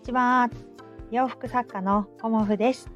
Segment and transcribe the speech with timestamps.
[0.00, 0.48] にちは。
[1.10, 2.90] 洋服作家のコモフです。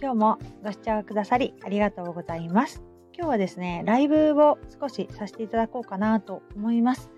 [0.00, 2.84] 今日もご視聴くださりありがとうございます。
[3.12, 7.10] 今日はですね、ライブを少しさせていただこうかなと思います。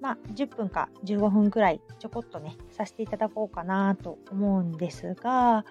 [0.00, 5.66] まあ、10分か15分くらいちょこっとね、させていただこうかなと思うんですが、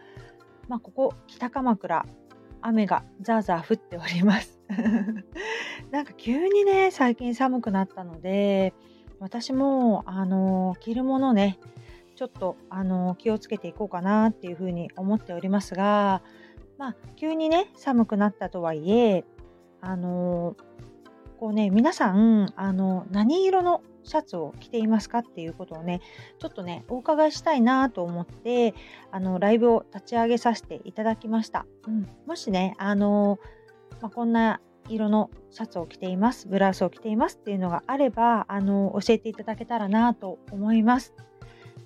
[0.67, 2.05] まあ、ここ北鎌倉、
[2.61, 4.59] 雨がザーザー降っております。
[5.89, 8.75] なんか急にね、最近寒くなったので、
[9.19, 11.57] 私もあの着るものね
[12.17, 16.23] ちょっとあの気をつけていこうかなっていうふうに思っておりますが、
[16.79, 19.23] まあ、急にね寒くなったとはいえ
[19.81, 20.57] あの
[21.39, 26.01] こうね皆さんあの何色のシャツを着ていますかっていうことをね
[26.39, 28.73] ちょっとねお伺いしたいなと思って
[29.11, 31.67] あのライブを立ち上げさせていただきました。
[31.87, 33.37] うん、もしねあの、
[34.01, 34.59] まあ、こんな
[34.89, 41.13] 色のシャツを着ていますブラウスを着ていますっていうのがあればあの教えていただけたらなと思います。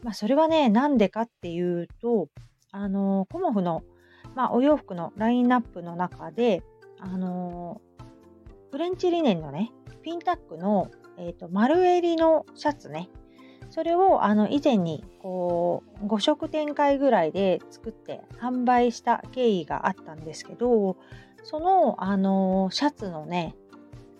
[0.03, 2.27] まあ、それはね、なんでかっていうと、
[2.71, 3.83] あの、コモフの、
[4.35, 6.63] まあ、お洋服のラインナップの中で、
[6.99, 7.81] あの、
[8.71, 13.09] フレンチリネンのね、ピンタックの、えーと、丸襟のシャツね、
[13.71, 20.97] それをあの以前にこう5色展開ぐらいで作って販売した経緯があったんですけど
[21.43, 23.55] そのあのシャツのね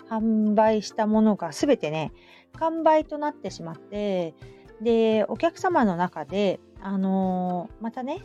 [0.09, 2.14] 販売したものが全てね
[2.58, 4.34] 完売となってしまって
[4.82, 8.22] でお客様の中であのー、またね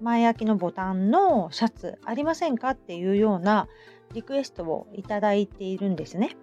[0.00, 3.68] 前焼きのボタンのシャツありませんかっていうような
[4.12, 6.36] リクエストをいただいているんですね。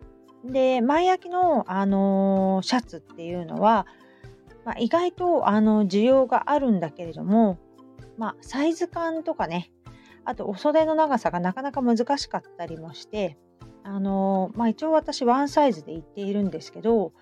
[0.43, 3.87] で前焼きの、あのー、シャツっていうのは、
[4.65, 7.57] まあ、意外とあの需要があるんだけれども、
[8.17, 9.71] まあ、サイズ感とかね
[10.25, 13.37] あとお袖の長さがなかなか難しかったりもして
[13.83, 17.13] あのー、まあ、一応私ワンサイズで言っているんですけど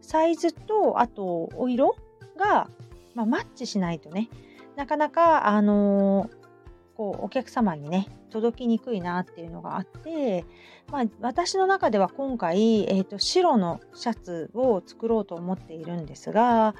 [0.00, 1.96] サイズとあとお色
[2.38, 2.68] が、
[3.14, 4.28] まあ、マッチしないとね。
[4.76, 10.44] なかなかあのー、こうお客様にね届きにくいなっていうのがあって、
[10.90, 16.74] まあ、私の中では今回、えーと、白のシャツを作ろうと思っているんですが、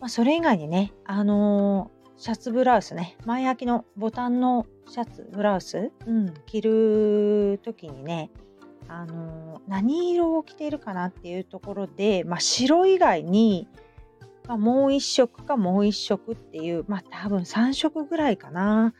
[0.00, 8.30] まあ、それ以外にね、あのー、シャツブラウスね前開きのボタンのシャツブラウス、うん、着る時にね
[8.92, 13.68] あの何色を着ているかなっていうところで、まあ、白以外に、
[14.48, 18.92] まあ、もう1色かもう1色っていう、まあ、多分3色ぐらいかな、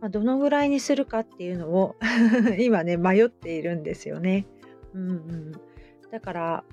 [0.00, 1.94] まあ、どのぐらいにするかっていうのを
[2.58, 4.46] 今ね迷っているんですよね。
[4.94, 5.52] うんうん、
[6.10, 6.64] だから、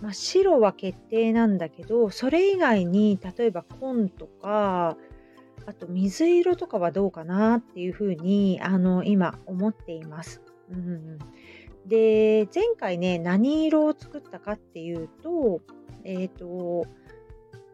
[0.00, 4.96] まあ、白は決定なんだけどそれ以外に例えば紺とか
[5.66, 10.40] あと水色とかはどうかなっていうふうにあの今思っています。
[10.70, 11.18] うん、
[11.86, 15.60] で、前回ね、何色を作ったかっていうと、
[16.04, 16.86] えっ、ー、と、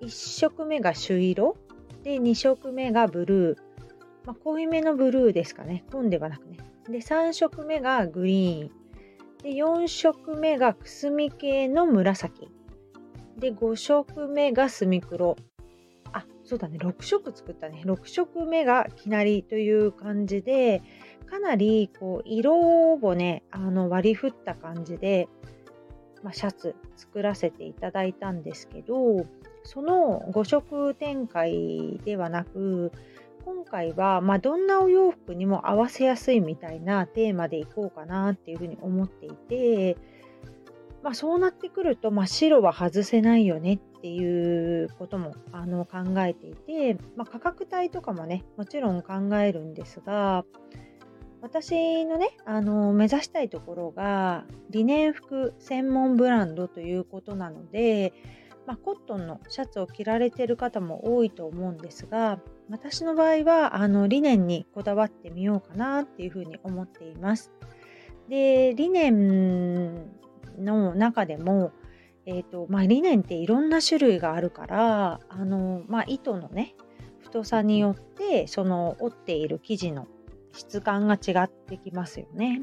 [0.00, 1.56] 1色目が朱色、
[2.02, 3.58] で、2色目がブルー、
[4.24, 6.58] まあ、濃いめのブルーですかね、紺ではなくね。
[6.88, 8.70] で、3色目がグリーン、
[9.42, 12.48] で、4色目がくすみ系の紫、
[13.38, 15.36] で、5色目が墨黒、
[16.12, 17.82] あ、そうだね、6色作ったね。
[17.84, 20.82] 6色目がきなりという感じで、
[21.30, 25.28] かなりこう色をねあの割り振った感じで、
[26.22, 29.26] まあ、シャツ作らせていただいたんですけど
[29.64, 32.92] その5色展開ではなく
[33.44, 39.96] 今回は、まあ、どんなお洋服にも合わせやすいみたいなテーマでいこうかなっていうふうに思っていて、
[41.02, 50.44] まあ、そうなってくると、まあ、白は外せないよねっていうこともあの考えていて、まあ、価格帯とかもねもちろん考えるんですが
[51.40, 58.12] 私のね、あの目指したいところがリネン服専門ブランドということなので、
[58.66, 67.50] まあ、コットンのシャツを着られてる方も多いと思うんですが私の場合はあのリネンにこだわってみようかなっていうふうに思っています。
[68.28, 70.10] でリネン
[70.58, 71.72] の中でも、
[72.26, 76.74] えーとまあ、リネンっていろんな種類があるからあの、まあ、糸のね
[77.20, 80.06] 太さによってその織っている生地の
[80.52, 82.60] 質感が違ってきますよね。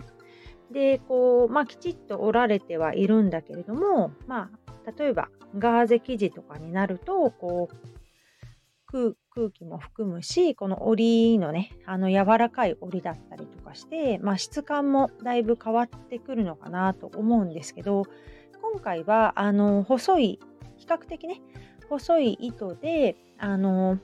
[0.71, 4.49] でこう、まあ、きちっと折られてはいるんだけれども、ま
[4.85, 7.75] あ、例えばガーゼ生地とかになるとこう
[9.35, 18.03] 空気も含むしこの織りのねあの柔らかい織りだったりとかして、まあ、質感もだいぶ変わってくるのかなと思うんですけど
[18.61, 20.39] 今回はあの細い
[20.77, 21.41] 比較的ね
[21.89, 23.99] 細い糸であの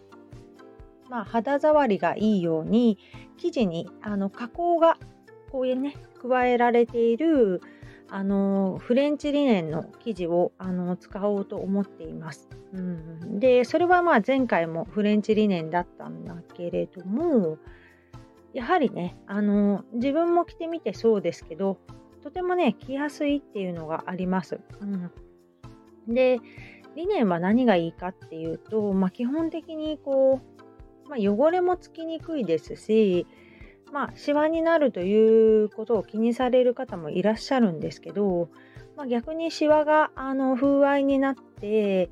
[1.09, 2.97] まあ、肌触りがいいように
[3.41, 4.97] 生地にあの加工が
[5.51, 7.61] こういうね加えられている
[8.07, 12.49] あのフレンチリネンの生地をあの使おうと思っています。
[12.73, 17.57] うん、でそれはまあ前回もフレンチリネンだったんだけれども
[18.53, 21.79] やはりねあの自分も着てみてそうですけど
[22.23, 24.59] とてもね着やすいっていうのがあります。
[24.81, 25.11] うん、
[26.07, 26.39] で
[26.95, 30.50] リネンは何がいいかっていうと、まあ、基本的にこう、
[31.11, 33.27] まあ、汚れもつきにくいですし
[33.91, 38.49] まあ、シワになるということを気にされる方もいらっしゃるんですけど、
[38.95, 42.09] まあ、逆にシワがあの風合いになって、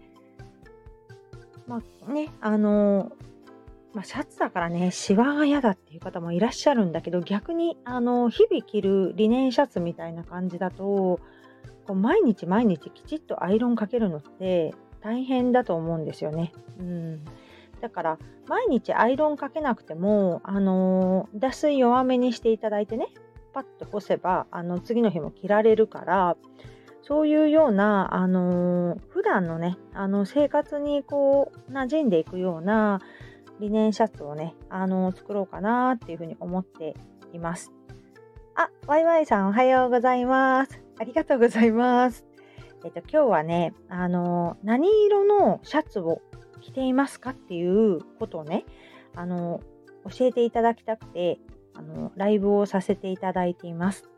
[1.68, 3.13] まあね、あの、
[3.94, 10.84] まあ、シャツだからね、シワが嫌だっていう方もいらっしゃるんだけど、逆にあの日々着るリネンシャツみたいな感じだと、
[11.88, 16.52] こう毎日毎日きちっとアイロンかけるのって大変だと思うんですよね。
[16.78, 17.25] うん
[17.81, 23.08] だから毎日アイロンかけなくても、あのー、脱水弱めにしていただいてね
[23.54, 26.38] パッと干せばあの次の日も着られるから
[27.02, 33.02] そういうような、あのー、普段のねあの生活にこう馴染んでいくような
[33.60, 36.96] リネンシャツをね、あのー、作ろうかなっていうふうに思って
[37.34, 37.72] います。
[38.56, 40.81] あ、ワイワイさんおはようございます。
[41.00, 42.26] ありがとうございます。
[42.84, 46.22] えっと、今日はね、あの何色のシャツを
[46.59, 48.65] 着ていますかっていうことをね、
[49.15, 49.61] あの、
[50.09, 51.39] 教えていただきたくて、
[51.73, 54.09] あの、ライブをさせていただいています。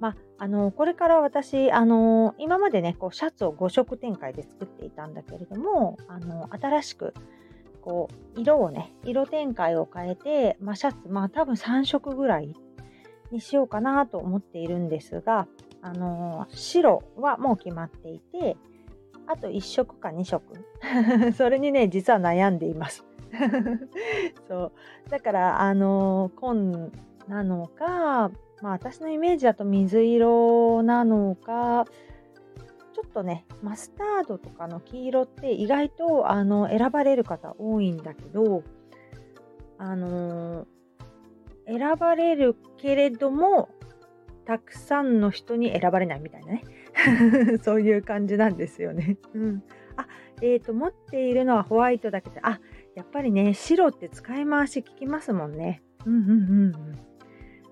[0.00, 7.14] まあ、あの、これから私、あの、今までね、こう、シャツを5色展開で作っていたんだけれども、あの、新しく、
[7.80, 12.54] こう、色をね、色展開を変えて、まあ、シャツ、まあ、多分3色ぐらい
[13.32, 15.48] にしようかなと思っているんですが、
[15.80, 18.56] あの、白はもう決まっていて、
[19.28, 20.42] あと1色か2色。
[21.36, 23.04] それにね実は悩んでいます。
[24.48, 24.72] そ
[25.06, 25.10] う。
[25.10, 26.90] だからあの紺
[27.28, 28.30] なのか
[28.62, 31.84] まあ私のイメージだと水色なのか
[32.94, 38.64] ちょっとねマスタードとかの黄色って意外とあの選ばれる方多いんだけど
[39.76, 40.66] あの
[41.66, 43.68] 選ばれるけれども
[44.46, 46.64] たくさんの人に選ばれないみたいなね。
[47.62, 49.16] そういう感じなんですよね。
[49.34, 49.62] うん、
[49.96, 50.06] あ
[50.42, 52.60] えーと、持っているのはホワイトだけどあ
[52.94, 55.82] やっぱりね白って使い回し効きますもんね。
[56.06, 56.34] うんうんうんう
[56.68, 56.74] ん。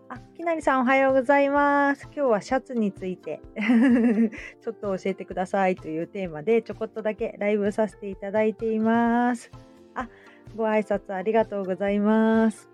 [0.08, 2.04] あきなりさんおはようございます。
[2.04, 3.40] 今日はシャツについて
[4.62, 9.50] ちょっと教えてくださいというテーマでちょこっとだけライブさせていただいています。
[9.94, 10.08] あ
[10.54, 12.70] ご挨拶ありがとうございます。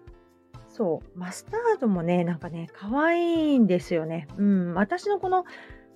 [0.72, 3.20] そう、マスタードもね、なんかね、可愛
[3.54, 4.26] いんですよね。
[4.38, 5.44] うん、私のこの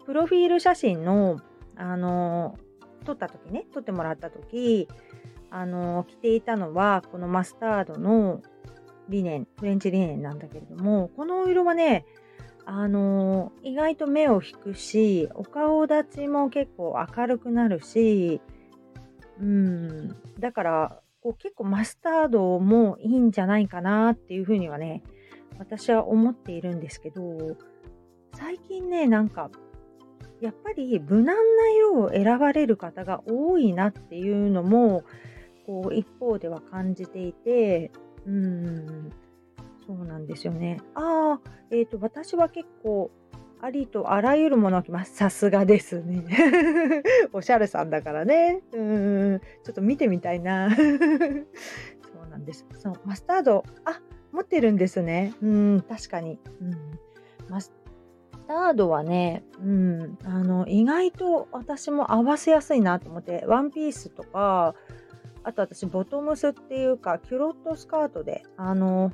[0.06, 1.40] プロフィール写真の、
[1.76, 2.56] あの
[3.04, 4.88] 撮った時ね、撮ってもらった時、
[5.50, 8.40] あの着ていたのは、このマスタードの
[9.08, 12.06] リネン、フレンチリネンなんだけれども、このお色はね、
[12.64, 18.40] あの意外と目を引くし、お顔立ちも結構明るくなるし、
[19.40, 25.02] うん、だから、こう結構マスタードもいいんじゃないかなっていうふうにはね、
[25.58, 27.56] 私は思っているんですけど、
[28.34, 29.50] 最近ね、なんか
[30.40, 35.04] やっぱり無難な色を選ばれる方が多いなっていうのも
[35.66, 37.90] こう一方では感じていて
[38.26, 39.12] うん
[39.86, 40.80] そうなんですよね。
[40.94, 43.10] ああ、えっ、ー、と私は結構
[43.60, 45.14] ありとあらゆるものを着ます。
[45.14, 46.24] さすがですね。
[47.32, 48.62] おしゃれさんだからね。
[48.72, 50.70] うん、ちょっと見てみたいな。
[50.74, 50.86] そう
[52.30, 52.66] なんです。
[52.74, 54.00] そう、マスタード、あ、
[54.32, 55.34] 持ってるんですね。
[55.40, 56.38] うん、確かに。
[56.60, 56.72] うん、
[57.48, 57.72] マス
[58.46, 64.74] タードはね、うん、あの、意外と私も合わせやすいなと思って、ワンピースとか、
[65.42, 69.12] あと私、ボトムスっていうか、キュロットスカートで、あの、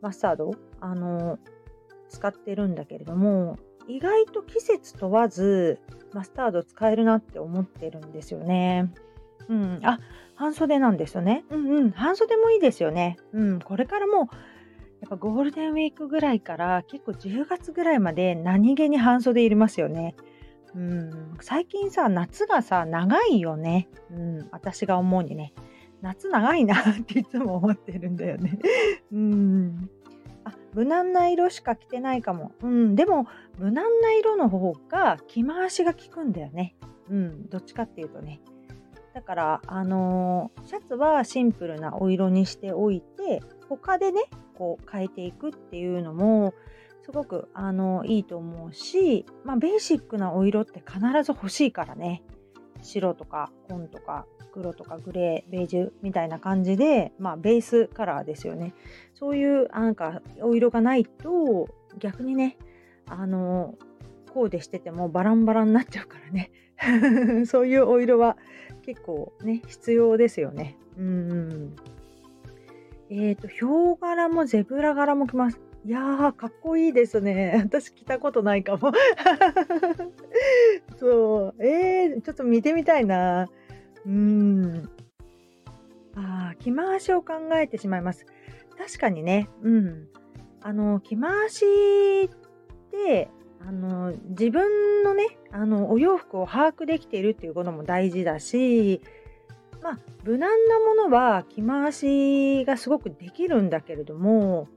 [0.00, 1.38] マスタード、あの、
[2.08, 5.78] 使ってるんだけれども、意外と季節問わず、
[6.12, 8.92] マスタード使えるなって思ってるんですよね。
[9.48, 9.98] うん、あ、
[10.34, 11.44] 半袖なんですよね。
[11.50, 13.16] うんうん、半袖もいいですよね。
[13.32, 14.30] うん、これからも
[15.00, 20.14] やっぱゴールデンウィークぐらいから結構10月ぐらいまで何気に半袖いりますよね。
[20.74, 23.88] うん、最近さ、夏がさ、長いよね。
[24.10, 25.52] うん、私が思うにね。
[26.00, 28.58] 夏長いなっていつも思ってるんだよね。
[29.12, 29.90] うん。
[30.44, 32.52] あ、無難な色しか着てないかも。
[32.62, 33.26] うん、でも、
[33.58, 36.76] 無難な色の方が着回しが効くんだよね。
[37.08, 38.40] うん、どっちかっていうとね。
[39.12, 43.42] だから、あのー、シャツはシンプルなお色にしておいて、
[43.76, 44.22] 他でね、
[44.56, 46.54] こう変えていくっていうのも
[47.04, 52.22] すごくあのいいと思うし、まあ、ベーシックなお色って必ず欲しいからね。
[52.82, 58.74] 白とか紺とか黒とかグレーベージュみたいな感じで、まあ、ベースカラーですよね。
[59.14, 62.56] そういうなんかお色がないと逆にね
[63.06, 63.74] あの
[64.32, 66.50] コーデしててもバランバラになっちゃうからね。
[67.46, 68.36] そういうお色は
[68.82, 70.76] 結構ね必要ですよね。
[70.98, 71.76] うん。
[73.10, 75.60] えっ、ー、とヒョウ柄もゼブラ柄も着ます。
[75.84, 77.60] いやーかっこいいですね。
[77.64, 78.92] 私着たことないかも。
[80.96, 81.62] そう。
[81.64, 83.48] えー、ちょっと見てみたいな。
[84.06, 84.88] うん。
[86.14, 88.26] あ着回しを考えてしまいます。
[88.78, 89.48] 確かにね。
[89.62, 90.08] うん。
[90.62, 91.64] あの着回し
[92.24, 92.28] っ
[92.90, 93.28] て
[93.66, 99.00] あの自分のねあのお洋服を把握できているっていうことも大事だし
[99.82, 104.68] まあ無難なものは着回しがすごくできるんだけれども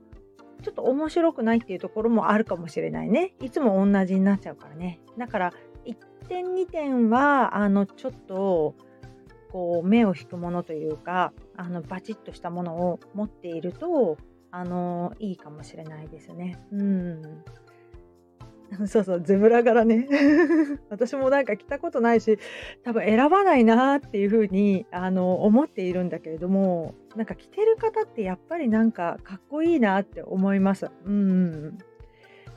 [0.62, 3.34] ちょっと面白くないっていうところもあるかもしれないね。
[3.40, 4.98] いつも同じになっちゃうからね。
[5.18, 5.52] だから
[5.84, 5.96] 1
[6.26, 8.74] 点2点はあのちょっと
[9.52, 14.16] こう目を引くものというかあのバチッとしたものを持っていると
[14.50, 16.58] あのいいかもしれないですね。
[16.72, 17.22] うん。
[18.86, 20.08] そうそう、ゼブラ柄ね。
[20.90, 22.38] 私もなんか着たことないし、
[22.82, 30.90] 多分選ばないなっていうふうにあの思っているんだけれども、なんか着てる方ってやっぱりなんかかっこいいなって思います。
[31.04, 31.78] うん。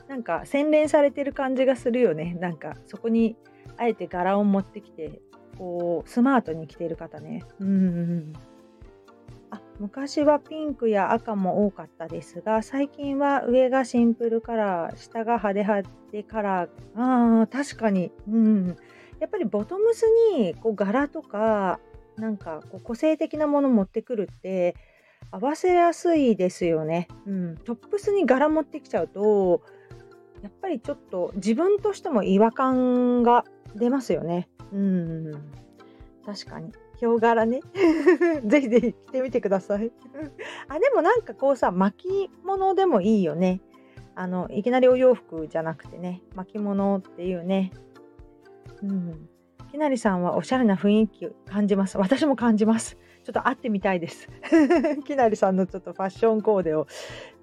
[0.08, 2.36] なんか洗練されてる感じがするよね。
[2.40, 3.36] なんかそこに
[3.76, 5.20] あえて柄を持ってきて、
[5.58, 7.44] こうスマートに着てる方ね。
[7.60, 8.32] うん。
[9.78, 16.70] 昔はピンクや赤も多かったですが最近は上がシンプルカラー下が派手派手カラー。
[16.96, 18.10] あー確かに。
[18.28, 18.76] うん。
[19.20, 20.02] やっぱりボトムス
[20.36, 21.80] にこう柄とか
[22.16, 24.74] なんかこう個性的なもの持ってくるって
[25.30, 29.62] 合わせやすいですよね、うん、トップスに柄持ってきちゃうと
[30.42, 33.44] やっぱりちょっと自分としても違和感が
[33.74, 34.48] 出ますよね。
[34.72, 35.32] うん。
[36.24, 36.72] 確かに。
[36.98, 37.60] ヒョウ柄ね。
[38.44, 39.92] ぜひぜひ着てみてください。
[40.68, 43.60] あ、でもなんかこうさ、巻物でもいいよね。
[44.14, 47.72] あの、いきなりお洋服じゃなくてね、巻物っていうね。
[48.82, 49.28] うん。
[49.70, 51.98] きなりさんはおしゃれな雰囲気感じます。
[51.98, 52.96] 私も感じます。
[53.22, 54.28] ちょっと会ってみたいです。
[55.06, 56.88] きなりさんのちょっとファッションコーデを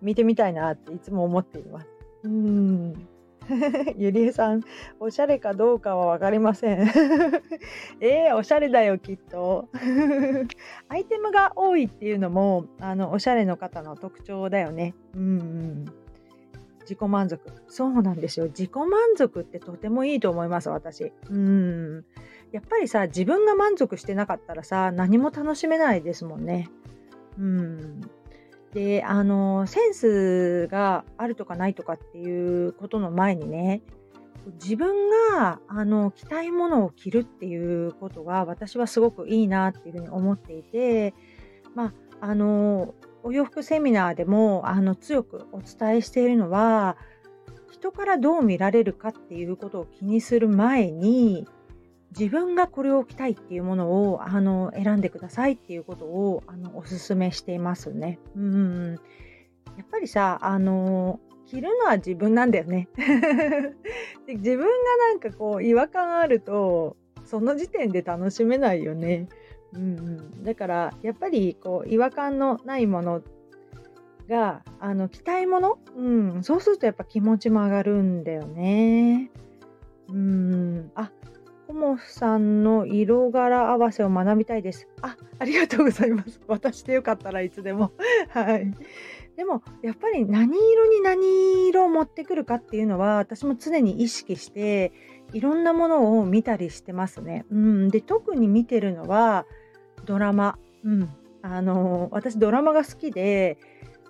[0.01, 1.87] 見てみたいなっていつも思っています。
[2.23, 3.07] うん。
[3.97, 4.61] ゆりえさん、
[4.99, 6.79] おしゃれかどうかは分かりません。
[7.99, 9.69] えー、おしゃれだよ、きっと。
[10.89, 14.95] アイテムが多いっていうのも、あの、おしゃれの方の特徴だよね。
[15.15, 15.85] うん、うん。
[16.81, 17.41] 自己満足。
[17.67, 18.47] そうなんですよ。
[18.47, 21.11] 自己満足ってとてもいいと思います、私。
[21.29, 22.05] うん。
[22.51, 26.69] やっぱりさ、自分が満足してなかったらさ、何も楽しめないですもんね。
[27.39, 28.01] うん。
[28.75, 33.81] であのセンスがあるとかないとかっていうことの前にね
[34.61, 41.13] 自分があの着たいものを着るっていうことが私はすごくいいなっていうふうに思っていて
[41.73, 46.97] まああのお洋服セミナーでもあの強くお伝えしているのは
[47.71, 51.47] 人からどう見られるかっていうことを気にする前に
[52.17, 58.19] 自分がこれを着たいっていうものをあの選んでくださいっていうことをあのお勧めしていますね。
[58.35, 58.99] うん
[59.77, 62.87] やっぱりさあの着るのは自分なんだよね
[64.25, 64.35] で。
[64.35, 64.65] 自分が
[64.97, 66.95] なんかこう違和感あると
[67.25, 69.27] その時点で楽しめないよね。
[69.73, 70.01] うんう
[70.41, 73.21] ん、だからやっぱりこう違和感のないもの
[74.29, 79.31] があの着たいもの、うん、そうするとやっぱ気持ちも上がるんだよね。
[80.07, 81.11] うんあ
[81.67, 84.87] コモフさんの色柄合わせを学びたいです。
[85.01, 86.39] あ、ありがとうございます。
[86.47, 87.91] 私でよかったらいつでも。
[88.29, 88.71] はい。
[89.35, 94.91] でも、やっぱり何色に何色を持ってくるかっていうのは、私も常に意識して、
[95.33, 97.45] いろんなものを見たりしてますね。
[97.51, 97.89] うん。
[97.89, 99.45] で、特に見てるのは、
[100.05, 100.57] ドラマ。
[100.83, 101.09] うん。
[101.41, 103.57] あの、私ドラマが好きで、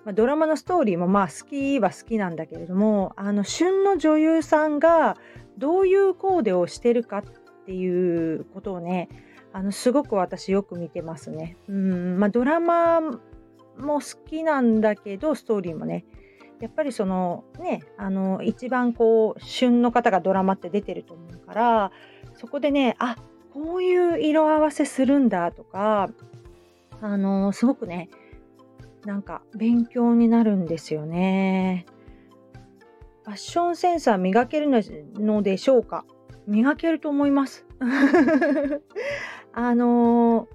[0.04, 5.16] まあ、ドラマのストーリーもまあ好きは好きなんだけれども、あの、旬の女優さんが
[5.58, 7.22] どういうコーデをしてるかっ
[7.66, 9.08] っていうことをね
[9.52, 11.56] あのすごく私よく見てますね。
[11.68, 13.18] うんまあ、ドラマも
[13.78, 16.04] 好きなんだけどストーリーもね
[16.60, 21.92] やっぱりそのねあの一番こう旬の方がドラマって出てると思うから
[22.34, 23.16] そこでねあ
[23.52, 26.08] こういう色合わせするんだとか
[27.00, 28.10] あのすごくね
[29.04, 31.84] なんか勉強になるんですよね。
[33.24, 36.04] ファッションセンサー磨けるのでしょうか？
[36.46, 37.66] 磨けると思います。
[39.52, 40.46] あの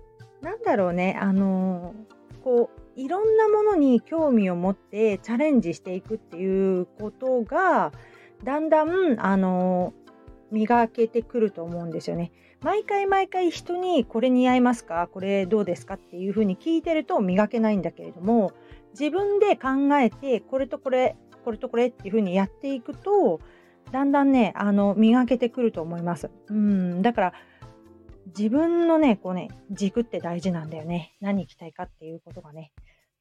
[0.41, 7.91] ー、なんだろうね、あのー、こう、いろんなものに興味を持ってチャレンジしていくっていうことが、
[8.43, 12.31] だんだん、あのー、磨けてくると思うんですよね。
[12.61, 15.07] 毎回毎回人にこれ似合いますか？
[15.11, 15.95] これどうですか？
[15.95, 18.51] っていうふうに聞いてると磨けないんだけれども、
[18.91, 19.69] 自分で考
[19.99, 23.39] えて、これとこれ、これとこれっていうふうにやっていくと、
[23.91, 26.29] だんだんね、あの、磨けてくると思います。
[26.47, 27.33] うん、だから、
[28.27, 31.17] 自分のね、こうね、軸って大事なんだよね。
[31.19, 32.71] 何着たいかっていうことがね。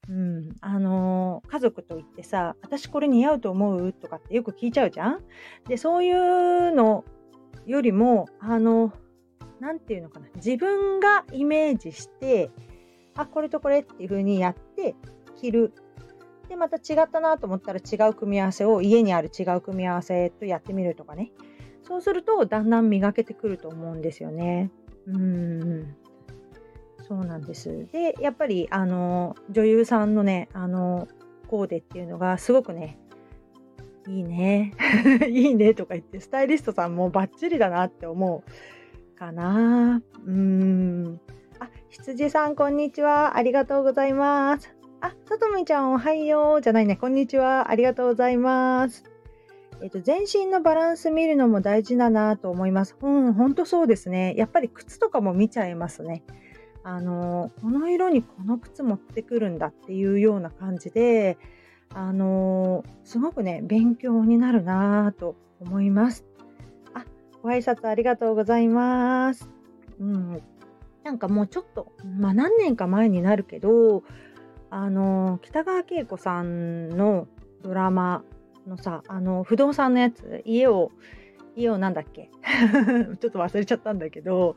[0.09, 3.93] うん、あのー、家族と言ってさ、私これ似合うと思う？
[3.93, 5.21] とかってよく聞いちゃうじゃん？
[5.69, 7.05] で、そういうの
[7.67, 8.93] よりも、あの、
[9.59, 12.51] なんていうのかな、自分がイメージして、
[13.15, 14.95] あ、これとこれっていう風にやって
[15.37, 15.73] 着る。
[16.51, 21.31] で、また違ったなと思ったら違う組み合わせを家にある違う組み合わせとやってみるとかね。
[21.85, 24.73] そうするとだんだん磨けてくると思うんですよね。
[25.07, 25.95] うん。
[27.07, 27.87] そうなんです。
[27.93, 31.07] で、やっぱりあの女優さんのね、あの
[31.47, 32.99] コーデっていうのがすごくね、
[34.09, 34.73] いいね。
[35.31, 40.03] いいねとか言って、スタイリストさんもバッチリだなって思うかな。
[40.27, 41.21] うーん。
[41.61, 43.37] あ、羊さん、こんにちは。
[43.37, 44.80] ありがとうございます。
[45.03, 46.61] あ、さとみちゃん、おはよう。
[46.61, 46.95] じゃないね。
[46.95, 47.71] こんにちは。
[47.71, 49.05] ありがとうございます。
[49.83, 52.95] えっと、全身のバランス見るのも大事だなと思います。
[53.01, 54.35] うん、ほんとそうですね。
[54.37, 56.23] やっぱり靴とかも見ちゃいますね。
[56.83, 61.39] あの、この色にこの靴持ってくるんだっていうような感じで、
[61.95, 66.27] あのすごくね、勉強になるなと思います。
[66.93, 67.07] あ、
[67.43, 69.49] ご挨拶ありがとうございます。
[69.99, 70.43] うん。
[71.05, 74.03] なんかもうちょっと、まあ何年か前になるけど、
[74.71, 77.27] あの北川景子さんの
[77.63, 78.25] ドラマ
[78.67, 80.93] のさ、あの、不動産のやつ、家を、
[81.57, 82.31] 家をなんだっけ？
[83.21, 84.57] ちょっと忘れちゃったんだけど、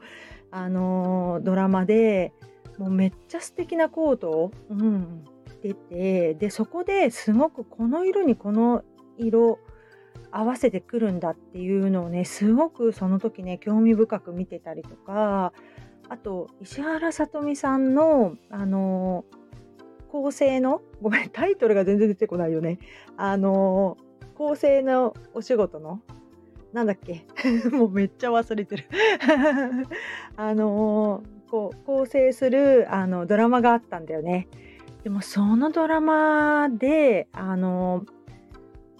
[0.51, 2.33] あのドラマで、
[2.77, 8.83] もうめっちゃ素敵なコートを、うん、着てて、で、そこですごくこの色にこの
[9.17, 9.59] 色
[10.31, 15.53] 合わせてくるんだっていうのをね、すごくその時ね、興味深く見てたりとか、
[16.09, 19.25] あと、石原さとみさんの、あの
[20.13, 22.77] 構成の、ごめん、タイトルが全然出てこないよね。
[23.17, 23.97] あの
[24.35, 26.01] 構成のお仕事の、
[26.71, 27.25] なんだっけ？
[27.75, 28.85] もうめっちゃ忘れてる
[30.37, 34.47] あのこう構成するあのドラマがあったんだよね。
[35.03, 38.05] でもそのドラマであの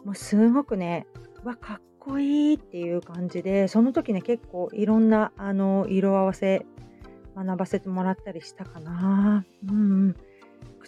[0.03, 1.05] もうすごくね
[1.43, 6.65] わかっこいいっていう感じでその時ね結構いろんなあの色合わせ
[7.35, 9.45] 学ばせてもらったりしたかな。
[9.69, 10.15] うん、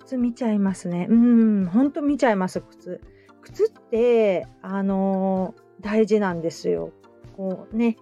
[0.05, 1.07] 靴見ちゃいますね。
[1.09, 3.01] うん、ほんと見ちゃいます、靴。
[3.41, 6.91] 靴って、あのー、大事なんですよ。
[7.35, 7.97] こうね。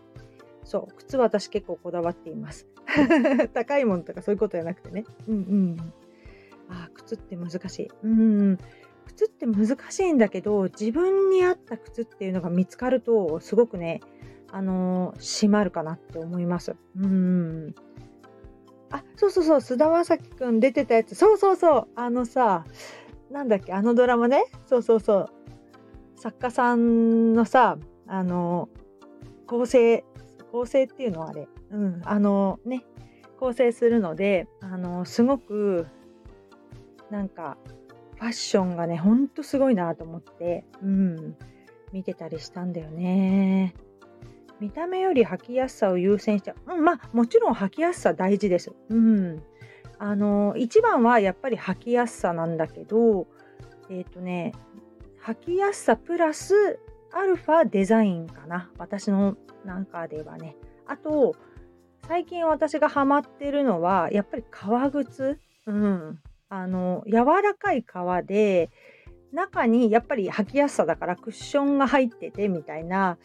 [0.66, 2.68] そう、靴は私結構こだわっています。
[3.54, 5.06] 高いものとかそういうことじゃなくてね。
[5.28, 5.78] うんうん。
[6.70, 7.92] あ靴って難しい。
[8.04, 8.58] うん。
[9.08, 14.02] 靴って難しいんだけど、自分に合った靴っていうのが見つかると、すごくね、
[14.52, 16.76] あのー、締まるかなって思います。
[16.98, 17.76] うん。
[18.94, 21.16] あ、そうそうそう、菅田将暉くん出てたやつ。
[21.16, 21.88] そうそうそう。
[21.96, 22.64] あのさ、
[23.32, 24.46] なんだっけ、あのドラマね。
[24.68, 25.30] そうそうそう。
[26.16, 27.78] 作家さんのさ、
[28.08, 28.70] あの、
[29.48, 30.06] 構成、
[30.52, 31.48] 構成っていうのはあれ。
[31.72, 32.86] うん、あのね、
[33.40, 35.88] 構成するので、あの、すごく、
[37.10, 37.58] なんか、
[38.18, 41.36] ファッションがね、ほんとすごいなと思って、うん、
[41.92, 43.74] 見てたりしたんだよね。
[44.64, 48.72] 見た目より履きやすさを優先して、うん、まあもちろん履きやすさ大事です。
[48.90, 49.44] うん。
[50.00, 53.28] あの一番はやっぱり履きやすさなんだけど、
[53.90, 54.54] えっ、ー、とね、
[55.26, 56.80] 履きやすさプラス
[57.12, 58.72] アルファデザインかな。
[58.78, 60.56] 私のなんかではね。
[60.88, 61.36] あと、
[62.08, 65.40] 最近私がハマってるのは、やっぱり革靴。
[65.68, 66.20] うん。
[66.48, 68.70] あの、柔らかい革で、
[69.34, 73.18] 中にやっぱり履きやすさだからクッションが入っててみたいな、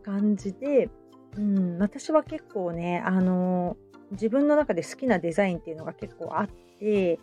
[0.00, 0.90] 感じで、
[1.36, 3.76] うん、私は結構ね、あの
[4.12, 7.18] 自分の中で好きなデザインっていうのが結構あって、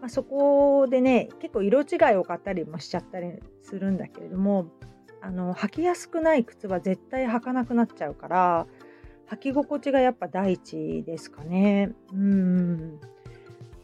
[0.00, 4.66] まあ、そこでね結構色違いを買ったりもしちゃったりするんだけれども
[5.20, 8.66] あの履きやすくない靴は絶対履かなくなっちゃうから
[9.30, 11.92] 履き心地がやっぱ第一ですかね。
[12.12, 13.00] うん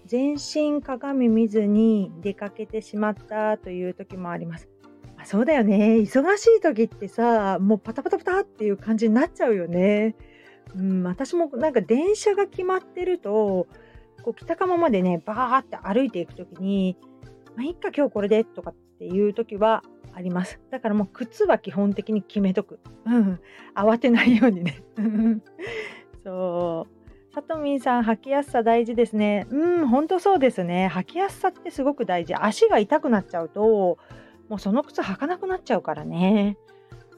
[0.05, 4.69] 全身鏡見ずに出かけてしまったという時もあります。
[5.21, 5.97] あそうだよね。
[5.97, 10.17] 忙しい時ってさ、もうパタパタパタっていう感じになっちゃうよね。
[10.75, 13.67] うん、私もなんか電車が決まってると、
[14.23, 16.97] こう北鎌までね、バーって歩いていく時に、
[17.57, 19.83] まあ、いっか今日これでとかっていう時は
[20.15, 20.61] あります。
[20.71, 22.81] だからもう靴は基本的に決めとく。
[23.07, 23.41] うん。
[23.75, 24.83] 慌てないようにね。
[26.25, 27.35] そう。
[27.35, 29.47] さとみんさん、履きやすさ大事ですね。
[29.51, 30.91] うん、ほんとそうですね。
[30.93, 32.35] 履きやすさってすごく大事。
[32.35, 33.99] 足が痛くなっちゃうと、
[34.51, 36.59] もうその靴履かなくなっちゃうからね。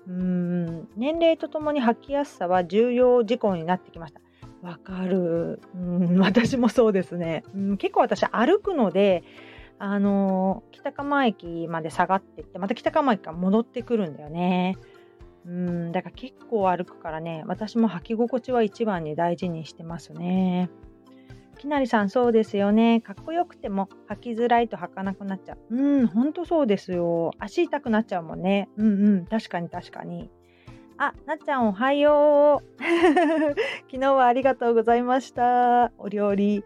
[0.06, 4.20] うーん年齢とともに履きやすさは重要事項になってきました。
[4.66, 5.60] わかる。
[5.74, 7.42] うん、私もそうですね。
[7.54, 9.24] うん、結構私歩くので、
[9.80, 14.76] あの、北鎌駅まで下がってって、また北鎌駅から戻ってくるんだよね。
[15.44, 20.70] うんだから結構歩くからね私も履き心地は一番に大事にしてますね。
[21.56, 23.00] きなりさんそうですよね。
[23.00, 25.76] かっこよくても履きづらいと履かなくなっちゃう。
[25.76, 27.32] うんほんとそうですよ。
[27.38, 28.68] 足痛くなっちゃうもんね。
[28.76, 30.30] うんうん確かに確かに。
[30.98, 32.82] あなっちゃんおはよう。
[33.90, 35.92] 昨日はありがとうございました。
[35.98, 36.64] お料理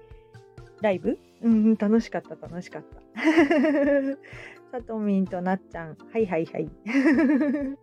[0.82, 1.18] ライブ？
[1.42, 3.00] うん楽しかった楽しかった。
[4.72, 5.96] さとみんとなっちゃん。
[6.12, 6.68] はいはいはい。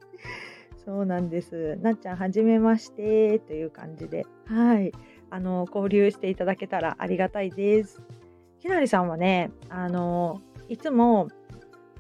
[0.86, 1.78] そうなんです。
[1.78, 3.40] なっちゃん、はじめまして。
[3.40, 4.92] という感じで、はい、
[5.34, 8.04] あの交流していただけたらありがたいです。
[8.60, 11.28] ひなりさんはね、あのいつも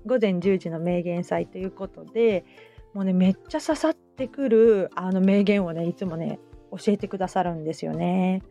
[0.06, 2.46] 午前10時の名言祭ということで、
[2.94, 8.44] もうね、めっちゃ刺さってくるあの名言をね、いつもね、教えてくださるんですよね。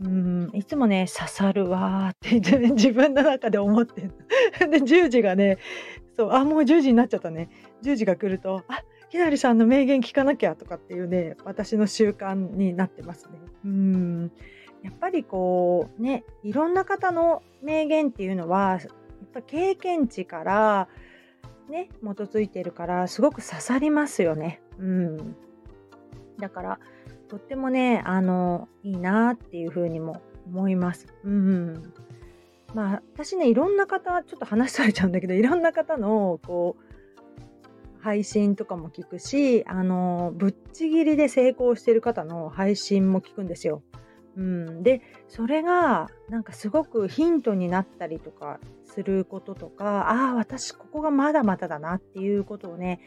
[0.00, 4.10] うんいつもね刺さるわーって、 自分の中で思ってる
[4.70, 5.58] で10時がね
[6.16, 7.48] そうあもう10時になっちゃったね
[7.82, 8.82] 10時が来るとあ
[9.14, 13.38] ひなりさんの名言聞かなきゃとかっていうね、私の習慣になってますね。
[13.64, 14.32] うん。
[14.82, 20.88] やっぱりこうね、いろんな方の名言っていうのは、やっぱ経験値から
[21.70, 24.60] ね、基づいてるから、すごく刺さりますよね。
[24.80, 25.36] うん。
[26.40, 26.80] だから、
[27.28, 31.06] とってもね、あの、いいなっていうふうにも思います。
[31.22, 31.92] うん。
[32.74, 36.93] まあ、私ね、いろんな方、ちょっと話されちゃうんだけど、いろんな方の、こう、
[38.04, 43.82] 配信とかも聞くし、あの、ぶっちぎりで成功してる方の配信も聞くんですよ。
[44.36, 53.00] うん、で、それがなんかすごくヒントになったりとかすることとか、ああ、私ここがまだまだだなっていうことをね、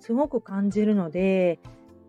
[0.00, 1.60] すごく感じるので、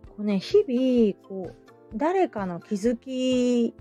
[0.08, 3.72] こうね、日々、こう、誰かの気づき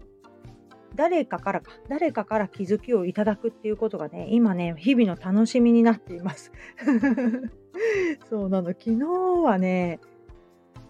[0.95, 6.51] 誰かからか、誰かから気づきをいただくっていうことがね、今ね、日々の楽しみになっています。
[8.29, 8.69] そうなの。
[8.69, 9.05] 昨日
[9.43, 9.99] はね、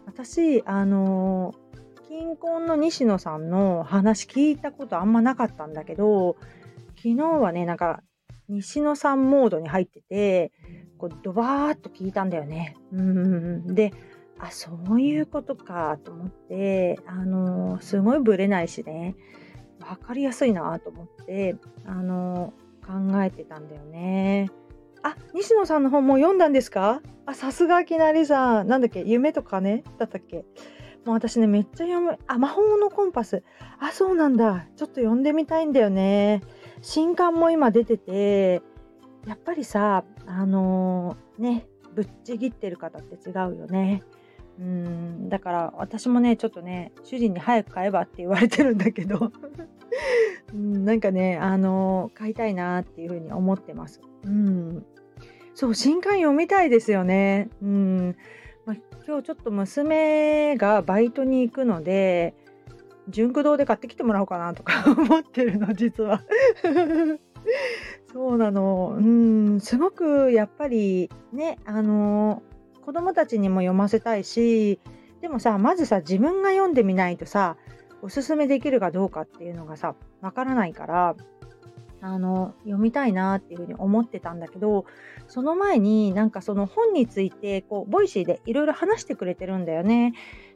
[0.05, 1.53] 私、あの
[2.07, 6.35] 金婚の西野さんの話聞いたことあんまなかったんだけど、
[6.97, 8.03] 昨日はね、なんか、
[8.49, 10.51] 西野さんモードに入ってて、
[10.97, 12.75] こうドバーッと聞いたんだよね。
[12.91, 13.73] うん。
[13.73, 13.93] で、
[14.37, 19.15] あ、そういうことかと思って、あのすごいブレないしね。
[19.81, 22.53] 分かりやすいなと思ってあの
[22.85, 24.49] 考えてたんだよね。
[25.03, 27.01] あ西野さんの本も読んだんですか？
[27.25, 28.67] あさすがきなりさん。
[28.67, 29.01] なんだっけ？
[29.03, 29.83] 夢とかね？
[29.97, 30.45] だったっけ？
[31.05, 32.19] もう私ねめっちゃ読む。
[32.27, 33.43] あ魔法のコンパス。
[33.79, 34.67] あそうなんだ。
[34.77, 36.41] ちょっと読んでみたいんだよね。
[36.81, 38.61] 新刊も今出てて
[39.25, 44.03] やっぱりさあのー、ねぶっちぎってる方って違うよね。
[44.59, 49.31] うんだから私もねちょっとね主人に早く買えばって言われてるんだけど
[50.53, 54.01] うん、なんかねあの買いたいなっていうふうに思ってます。
[54.25, 54.85] うん、
[55.53, 57.49] そう新刊読みたいですよね。
[57.61, 58.15] うん
[58.65, 58.75] まあ、
[59.07, 62.35] 今日ちょっと娘がバイトに行くので
[63.09, 66.23] 純駆堂で買ってきてもらおうかなとか 思ってるの実は。
[68.13, 68.95] そうなの。
[68.97, 72.43] うん、すごくやっぱりね、あの
[72.81, 74.79] 子供たちにも読ませたいし
[75.21, 77.57] でもさまずさ自分が読んでみないとさ
[78.01, 81.15] おすすめできるかどうかっていうのがさわからないから
[82.03, 84.85] あの読みたいなっていうふうに思ってたんだけど
[85.27, 90.13] その前になんかその本についてこう Voicy でいろいろ話してくれてるんだよね。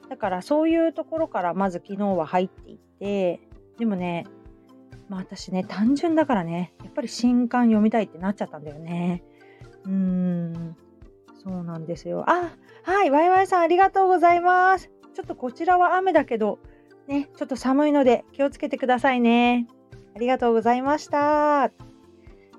[0.09, 3.39] だからそういうところからまず昨日は入っていって
[3.77, 4.25] でもね
[5.09, 9.23] まあ私ね単純だからねやっぱり新刊読みたいってなっちゃったんだよね。
[9.83, 10.75] うーん。
[11.45, 12.25] そうなんですよ。
[12.27, 14.89] あ、はい、ワイワイさんありがとうございます。
[15.13, 16.57] ちょっとこちらは雨だけど、
[17.07, 19.67] ね、ちょっと寒いので気をつけてくださいね。
[20.15, 21.71] ありがとうございました。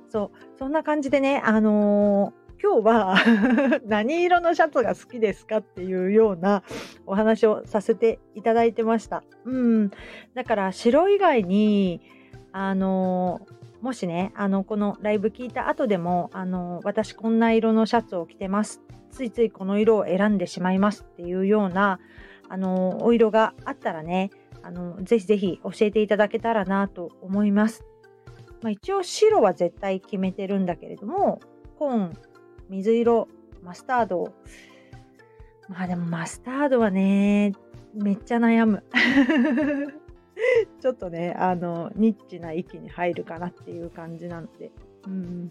[0.09, 3.17] そう、そんな感じでね、あのー、今日は
[3.87, 6.63] 何色のシャツが好きですかっていうような
[7.07, 9.25] お話をさせていただいてました。
[9.45, 9.91] うん。
[10.35, 12.01] だから白以外に、
[12.53, 13.41] あの、
[13.87, 18.83] もしね、あの、このライブ聞いた後でも、あの、私こんな色のシャツを着てます。
[19.13, 22.01] ついついこの色を選んでしまいますっていうような、
[22.49, 24.33] あの、お色があったらね、
[24.65, 27.85] あの、ぜひぜひ教えていただけたらなと思います。
[28.61, 31.39] まあ、一応白は絶対決めてるんだけれども、
[31.79, 32.13] 紺、
[32.69, 33.29] 水色、
[33.63, 34.35] マスタード。
[35.69, 37.53] まあでもマスタードはね、
[37.95, 38.83] めっちゃ悩む。
[40.81, 44.71] ちょっとね、あの、ニッチな域に入るかなっていう感じなので。
[45.07, 45.49] うん。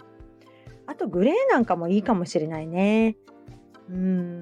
[0.88, 3.18] あと、グレーなんかもいいかもしれないね。
[3.90, 4.40] うん。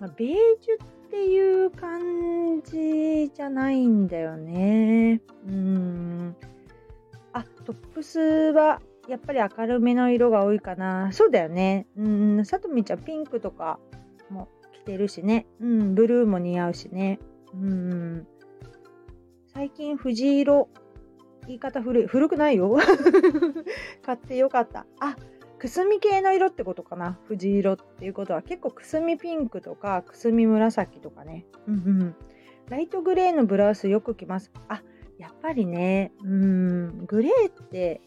[0.00, 5.20] まあ、ベージュっていう感じじゃないんだよね。
[5.46, 6.36] うん。
[7.32, 11.12] あ、トップスはやっぱり明るめの色が多いかな。
[11.12, 11.86] そうだよね。
[11.96, 12.44] うん。
[12.44, 13.78] さとみちゃんピンクとか
[14.30, 15.46] も着てるしね。
[15.60, 17.20] うん、ブルーも似合うしね。
[17.54, 18.26] うん。
[19.56, 20.68] 最近藤色、
[21.46, 22.06] 言い方古い。
[22.06, 22.76] 古くないよ。
[24.04, 24.84] 買ってよかった。
[25.00, 25.16] あ、
[25.58, 27.18] くすみ系の色ってことかな。
[27.24, 31.46] 藤色っていうことは結構くすみピンクとかくすみ紫とかね。
[31.66, 32.14] うんうん。
[32.68, 34.52] ライトグレーのブラウスよく着ます。
[34.68, 34.82] あ、
[35.16, 38.02] やっぱりね、うん、グレーって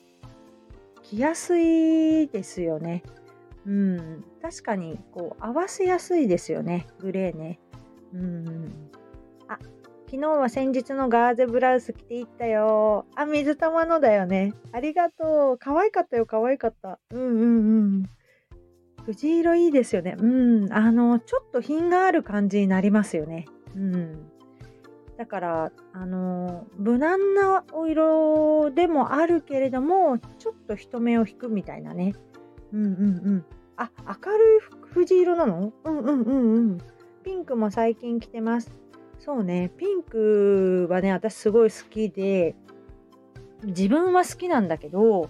[1.02, 3.02] 着やすいですよね。
[3.66, 7.60] うん、確かにこう合わせやすいですよね、グレーね。
[8.14, 8.92] うん。
[9.48, 9.58] あ、
[10.10, 13.06] 昨日は先日のガーゼブラウス着ていったよ。
[13.16, 14.56] あ、水玉のだよね。
[14.72, 15.58] ありがとう。
[15.60, 16.98] 可愛かったよ、可愛かった。
[17.12, 17.46] うんうんう
[18.00, 18.04] ん。
[19.06, 20.16] 藤色いいですよね。
[20.18, 20.74] うん。
[20.74, 23.46] あの、ちょっと品がある感じになりますよね。
[23.76, 24.32] うん。
[25.16, 32.16] だからあの無難なお色でもあるけれどもちょっと人目を引くみたいなね
[32.72, 32.96] うんうんう
[33.32, 33.46] ん
[33.76, 34.60] あ明るい
[34.94, 35.74] 藤色なの？
[35.84, 36.78] うんうんうんうん
[37.26, 38.72] ピンクも最近着てます
[39.20, 42.56] そうねピンクはね私すごい好きで
[43.64, 45.30] 自分は好きなんだけど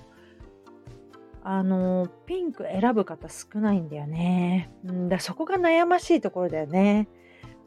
[1.43, 7.07] あのピンク選ぶ方少ないんだよね、うん、だそこが悩ましいところだよね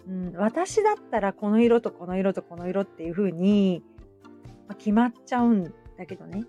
[0.09, 3.83] うん、私だったらこの色とこの色とこの色っていう風に、
[4.69, 6.45] ま、決まっちゃうんだけどね。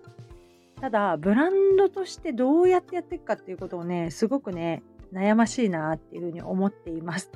[0.79, 4.83] ただ、ブランドとしてどうやってやっていくかっていうことをね、すごくね、
[5.13, 7.31] 悩ましいなっていう風に思っています。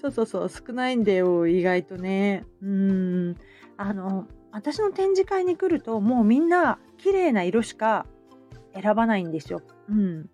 [0.00, 2.44] そうそうそう、少ないんだよ、意外とね。
[2.62, 3.36] うん。
[3.76, 8.06] あの、私の展示会に来ると、もうみんな綺麗な色しか
[8.80, 9.62] 選ばないんですよ。
[9.88, 10.30] うん。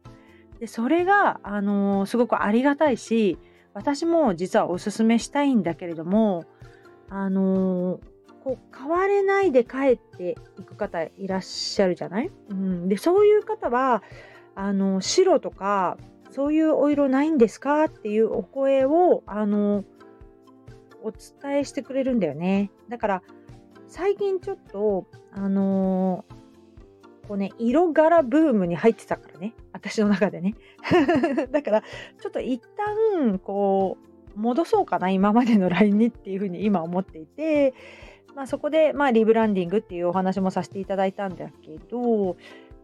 [0.60, 3.38] で、それが、あの、すごくありがたいし、
[3.76, 6.46] 私も実はおすすめしたいんだけれども
[7.10, 8.00] あの、
[8.42, 14.02] こう買われないで帰っていく方いらっしゃるじゃない、うん、でそういう方は
[14.54, 15.98] あの白とか
[16.30, 17.84] そういうお色ないんですか？
[17.84, 19.84] っていうお声をあの
[21.02, 23.22] お伝えしてくれるんだよねだから
[23.86, 26.24] 最近ちょっとあの
[27.26, 29.54] こうね、色柄ブームに入ってたからね。
[29.72, 30.54] 私の中でね。
[31.50, 33.98] だから、ちょっと一旦、こ
[34.36, 37.74] う、戻そうかな、今までの LINE にっていうふうに今思っていて、
[38.36, 42.36] まあそこで、まあリブランディングっていうお話もさせていただいたんだけど、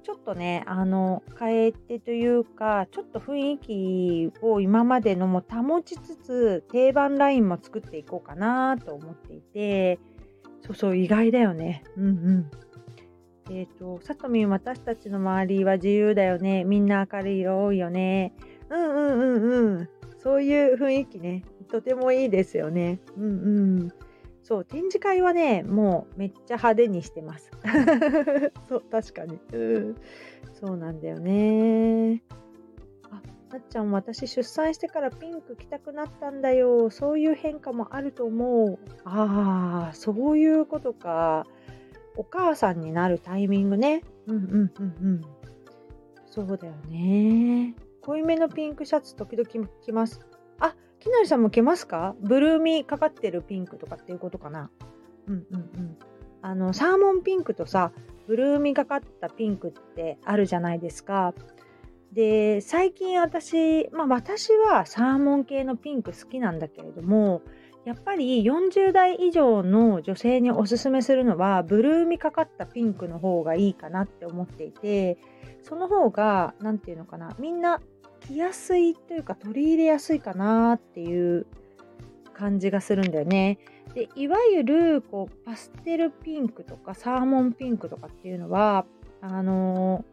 [0.02, 10.00] ちょっとね、あの、変えてというか、ちょっと雰囲気を今までのも保ちつつ、定番ラインも作っていこうかなと思っていて、
[10.62, 11.84] そうそう、意外だよね。
[11.96, 12.50] うんうん。
[13.50, 16.64] えっ、ー、と、さとみん私たちの周りは自由だよね。
[16.64, 18.32] みんな明るい色多いよね。
[18.70, 19.88] うんうんうんうん。
[20.18, 21.44] そういう雰囲気ね。
[21.70, 23.00] とてもいいですよね。
[23.16, 23.26] うんう
[23.86, 23.92] ん。
[24.52, 27.50] そう、展示会はね、もうめっちゃ派手にしてます。
[28.68, 29.36] そう、確かに。
[29.58, 29.96] う。
[30.52, 32.22] そうなんだよね。
[33.10, 36.90] あ、なっちゃん、私出産してからピンク着たくなったんだよ。
[36.90, 38.78] そういう変化もあると思う。
[39.06, 41.46] ああ、そういうことか。
[42.18, 44.02] お母さんになるタイミングね。
[44.26, 45.20] うんうんうんうん。
[46.26, 47.74] そうだよね。
[48.02, 50.20] 濃いめのピンクシャツ時々着ます。
[50.58, 52.14] あっ、きなりさんも着ますか？
[52.20, 54.70] ブルーミーかかってるピンクとかっていうことかな。
[55.26, 55.96] うんうんうん。
[56.42, 57.92] あの、サーモンピンクとさ、
[58.26, 61.34] ブルーミーかかったピンクってあるじゃないですか。
[62.12, 67.42] で、最近私、まあ私はサーモン系のピンク好きなんだけれども、
[67.84, 75.18] やっぱり40代以上の女性におすすめするのはブルーみかかったピンクの方がいいかなって思っていて
[75.64, 77.80] その方が何て言うのかなみんな
[78.28, 81.46] 着やすいというか取り入れやすいかなっていう
[82.34, 83.58] 感じがするんだよね。
[83.94, 88.86] でいわゆるこうパステルピンクとかサーモンピンクとかっていうのは
[89.20, 90.04] あの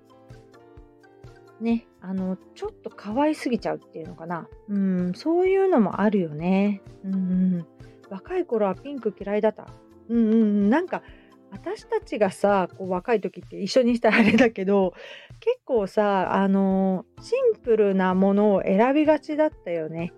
[1.62, 4.48] ね、あの、ちょっと可愛すぎちゃうっていうのかな。
[4.70, 6.82] うん、そういうのもあるよね。
[7.04, 7.66] うん、
[8.10, 9.68] 若い頃はピンク嫌いだった。
[10.08, 11.04] うんうん、なんか、
[11.52, 14.94] 私たちがさ、こう若い時って一緒にしたらあれだけど、
[15.40, 20.14] 結構さ、あのシンプルなものを選びがちだったよね。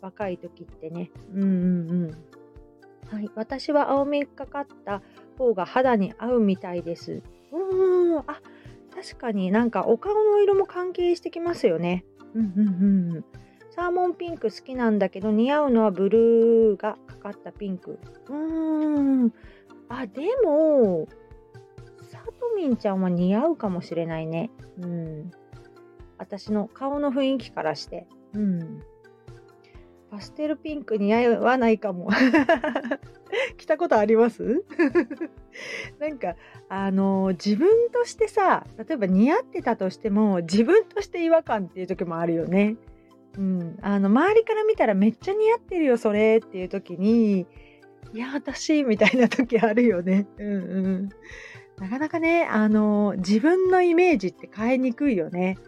[0.00, 1.10] 若い時ってね。
[1.34, 2.10] うんうんうん。
[3.10, 5.02] はい、私は青みがかった
[5.38, 7.22] 方が肌に合うみたいです。
[7.52, 8.40] うん、あ、
[8.94, 12.04] 確かになんかお顔の色も関係してきますよね。
[12.34, 13.24] うんうんうん。
[13.70, 17.98] サーモンピンク好きなんだけど似合うのはブルーがかかったピンク。
[18.28, 19.32] うーん。
[19.88, 21.08] あ、でも、
[22.10, 24.50] さとみんちゃんは似合うかもしれないね。
[24.80, 25.30] うん。
[26.18, 28.06] 私の顔の雰囲気からして。
[28.34, 28.82] うん。
[30.10, 32.08] パステルピンク似合わないかも。
[33.58, 34.64] 着たことあります？
[36.00, 36.34] なんか
[36.68, 42.76] あの自分としてさ例えば似合ってたとしても自分として違和感っていう時もあるよね。
[43.36, 47.46] うん、あの周りから見たらめっちゃ似合ってるよそれっていう時に
[48.12, 50.26] いや私みたいな時あるよね。
[50.38, 50.56] うんう
[50.98, 51.08] ん、
[51.78, 55.58] なかなかねあの自分のイメージって変えにくいよね。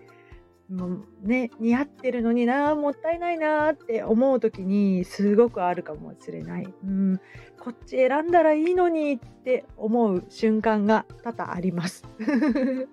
[0.70, 6.68] もうね似合ってるのになもったいないなって思う時にすごくあるかもしれない。
[6.84, 7.20] うん、
[7.58, 12.04] こっち選んだらいいのにって思う瞬間が多々あります。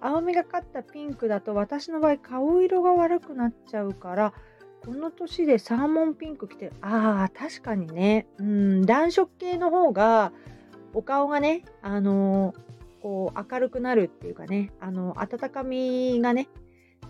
[0.00, 4.34] 青みがかったピンクだと私の場合顔色が悪くなっちゃうから
[4.84, 10.32] この年でサーモンピンク着てるあー確かにねうん暖色系の方が
[10.92, 16.48] お顔がねあのー、こう明るくなるっていうかねあの温かみがね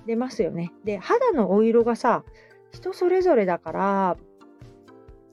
[0.06, 2.24] 出ますよねで肌のお色がさ
[2.72, 4.16] 人それぞれだから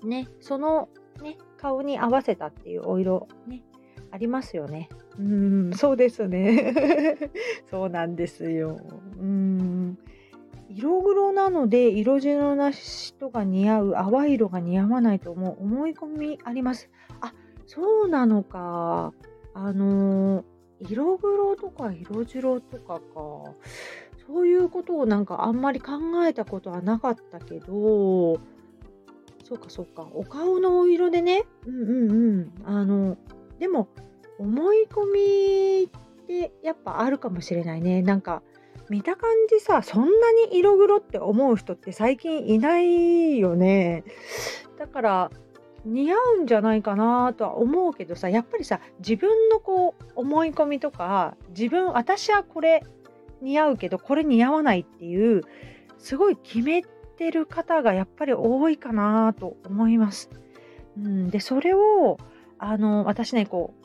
[0.04, 0.90] ねその
[1.22, 3.64] ね顔に合わせたっていうお色ね
[4.12, 7.18] ありますよねうん、そうですね。
[7.70, 8.78] そうなんですよ。
[9.20, 9.98] うん。
[10.76, 16.90] 色黒なので色白な人が似合う淡い色が似合わないと思う思い込みあります。
[17.20, 17.34] あ
[17.66, 19.14] そうなのか。
[19.54, 20.46] あの
[20.80, 23.02] 色黒とか色白とかか。
[24.28, 25.94] そういうことをなんかあんまり考
[26.26, 28.36] えたことはなかったけど、
[29.44, 30.08] そうかそうか。
[30.14, 31.44] お顔のお色でね。
[31.66, 32.54] うんうんうん。
[32.64, 33.18] あの、
[33.60, 33.90] でも
[34.40, 38.02] 思い込みってやっぱあるかもしれないね。
[38.02, 38.42] なんか
[38.92, 44.04] 見た感じさそんなに色黒って思う人って最近いないよね。
[44.78, 45.32] だから
[45.86, 52.84] 似合うんじゃないかなとは思うけどさやっぱりさ自分のこう思い込みとか自分私はこれ
[53.42, 55.44] 似合うけどこれ似合わないっていう
[55.98, 56.84] すごい決め
[57.18, 60.30] てる方がやっぱり多いかなと思います。
[60.98, 62.18] うん、でそれを
[62.60, 63.82] あの私ねこう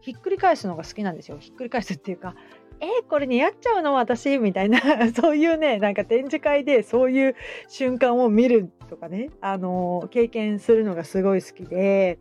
[0.00, 1.38] ひっくり返すのが好きなんですよ。
[1.38, 2.34] ひっくり返すっていうか、
[2.80, 3.94] え、これ似合っちゃうの？
[3.94, 4.38] 私？
[4.38, 4.80] みたいな
[5.14, 7.36] そういうねなんか展示会でそういう
[7.68, 12.18] 瞬間を見るとかね、あのー、経験するのがすごい好きで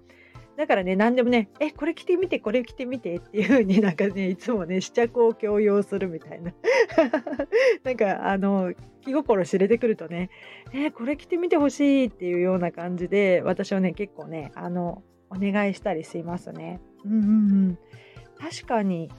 [0.57, 6.51] だからね何でもね「えこれ着てみてこれ着てみて」っていう風に なんかねいつもね試着を強要するみたいな
[7.83, 10.29] なんかあの気心知れてくるとね
[10.73, 16.79] 「えこれ着てみてほしい」っていうような感じで私はね結構ねあのお願いしたりしますね。
[17.05, 17.23] うんうんう
[17.71, 17.77] ん。
[18.39, 19.09] 確かに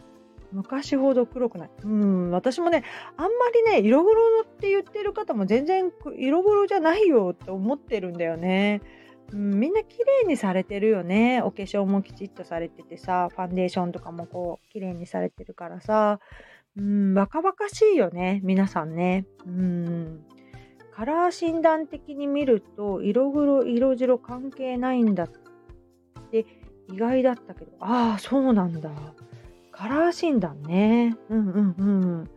[0.53, 1.71] 昔ほど黒くない。
[1.85, 2.85] うん、私もね、
[3.17, 8.81] あんまりね、色黒って言ってる方も全然色黒じゃないよって思ってるんだよね。
[9.33, 11.43] うん、みんな綺麗にされてるよね。
[11.43, 16.21] お化粧もきちっとされててさ、ファンデーションとかもこう、綺麗にされてるからさ、
[16.77, 19.27] うん、若々しいよね、皆さんね。
[19.47, 20.25] うん。
[20.93, 25.29] カラー診断的に見ると、色黒、色白関係ないんだっ
[26.31, 26.47] て
[26.91, 28.91] 意外だったけど、ああ、そうなんだ。
[29.79, 31.17] カラー診断ね。
[31.31, 31.85] うんうんう
[32.25, 32.31] ん。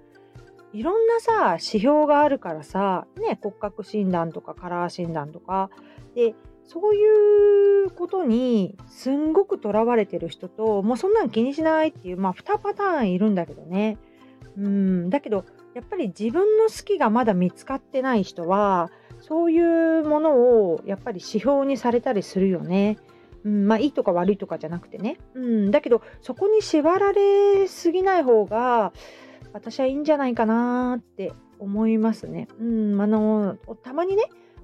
[0.73, 5.71] いろんなさ、指標があるからさ、ね、骨格診断とかカラー診断とか、
[6.13, 13.97] で、そういうことにすんごくとらわれてる人と、もうそんなん気にしないっていう、まあ2パターンいるんだけどね。
[14.55, 22.99] うん、だけど、やっぱり自分の好きがまだ見つかってない人は、そういうものをやっぱり指標にされたりするよね。
[23.43, 28.93] うん、まあいいとか悪いとかじゃなくてね、うん、だけどそこに縛られすぎない方が
[29.53, 32.47] 私はいいんじゃないかなって思いますね。
[32.59, 34.23] うん、あのたまにね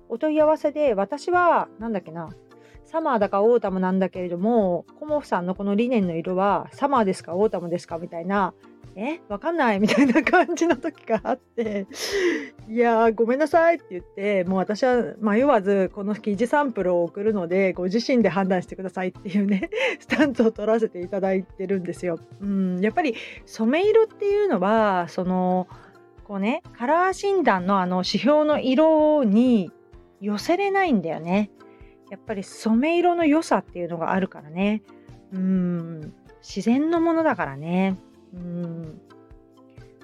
[0.10, 2.30] お問い合わせで私は何だっけな
[2.86, 8.54] サマーだかオータムなんだけれどもコモフさんのこのリネンの色はサマーですかオータムですかみたいな
[9.00, 11.86] えわかんないみたいな感じの時があって、
[12.68, 19.70] いやー、ごめんなさいって言って、もう私は迷わずこの生地サンプルを送るので、ご自身で判断してくださいっていうね、
[20.02, 22.20] スタンスを取らせていただいてるんですよ。
[22.42, 23.14] うん、やっぱり
[23.46, 25.68] 染め色っていうのは、その、
[26.24, 29.72] こうね、カラー診断のあの指標の色に
[30.22, 31.52] 寄せれないんだよね。
[32.10, 34.82] やっぱり染め色の良さっていうのがあるからね。
[35.34, 37.98] うん、自然のものだからね。
[38.34, 39.02] うん。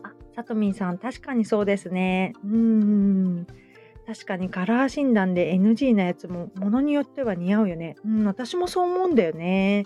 [0.03, 2.34] あ、さとみんさん、確かにそうですね。
[2.43, 3.47] うん。
[4.05, 7.95] 確かにカラー診断で NG なやつもものによっては似合うよね。
[8.05, 9.86] うん、私もそう思うんだよね。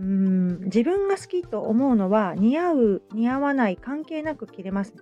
[0.00, 4.92] うん、自分が好きと思うのは似合う、似合わない関係なく着れます、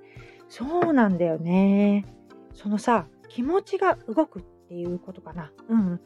[0.49, 2.05] そうなんだよね。
[2.53, 5.51] そのさ、気持ちが動くっていうことかな。
[5.69, 6.01] うん。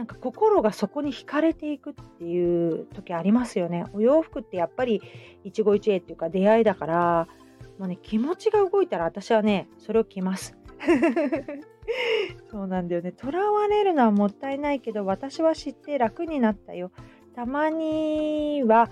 [0.00, 3.84] なんか心がそこに惹かれていくっていう時ありますよね。
[3.92, 5.02] お洋服ってやっぱり
[5.44, 7.28] 一期一会っていうか出会いだから、
[7.78, 10.56] もうね、気持ちが動いたら私はね、それを着ます。
[12.50, 13.12] そうなんだよね。
[13.12, 16.92] とらわれるのはもったいないけど、私は知って楽になったよ。
[17.34, 18.88] たまには、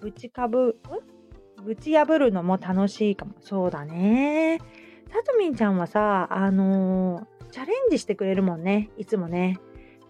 [0.00, 0.80] ぶちかぶ、
[1.62, 3.34] ぶち破るのも楽しいかも。
[3.38, 4.58] そうだね。
[5.12, 9.60] さとみんちゃんはさ、あのー、チャレンジしてくれるもんね、いつもね。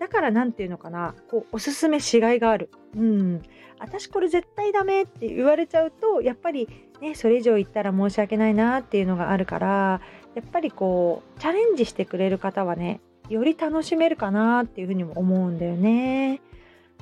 [0.03, 2.71] だから何て言うのかな、こう、おすすめしがいがある。
[2.97, 3.41] うん。
[3.79, 6.69] 私これ絶対ダメって言われちゃうと、やっぱり
[7.01, 10.01] ね、それ以上言ったら申し訳ないなっていうのがあるから、
[10.35, 16.41] やっぱりこう、チャレンジしてくれる方はね、より楽しめるかなっていうふうにも思うんだよね。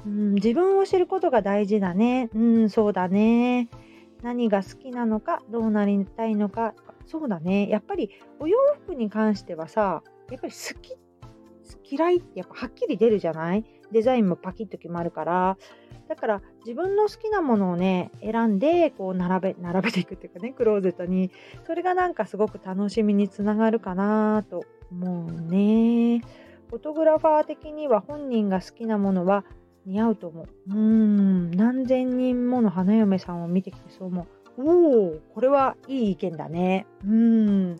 [0.04, 2.28] うん、自分を知ることが大事だね。
[2.34, 3.70] うん、そうだね。
[4.22, 6.74] 何が好きなのか、どうなりたいのか、
[7.06, 7.66] そうだね。
[7.70, 10.96] やっぱりお洋服に関してはさ、やっぱり好きっ、
[11.84, 13.64] 嫌いってやっぱはっきり出るじゃない？
[13.92, 15.58] デザインもパキッと決まるから。
[16.08, 21.30] だから自分の好きなものをね、選んで、こう並べ、並べていくっていうかね、クローゼットに。
[21.66, 26.20] それがなんかすごく楽しみにつながるかなと思うね。
[26.68, 29.44] フォトグラファー的には本人が好きなものは
[29.86, 30.46] 似合うと思う。
[30.68, 34.62] うん、何千人もの花嫁さんを見てきてそう思う。
[34.62, 36.86] おお、これはいい意見だね。
[37.04, 37.76] うん、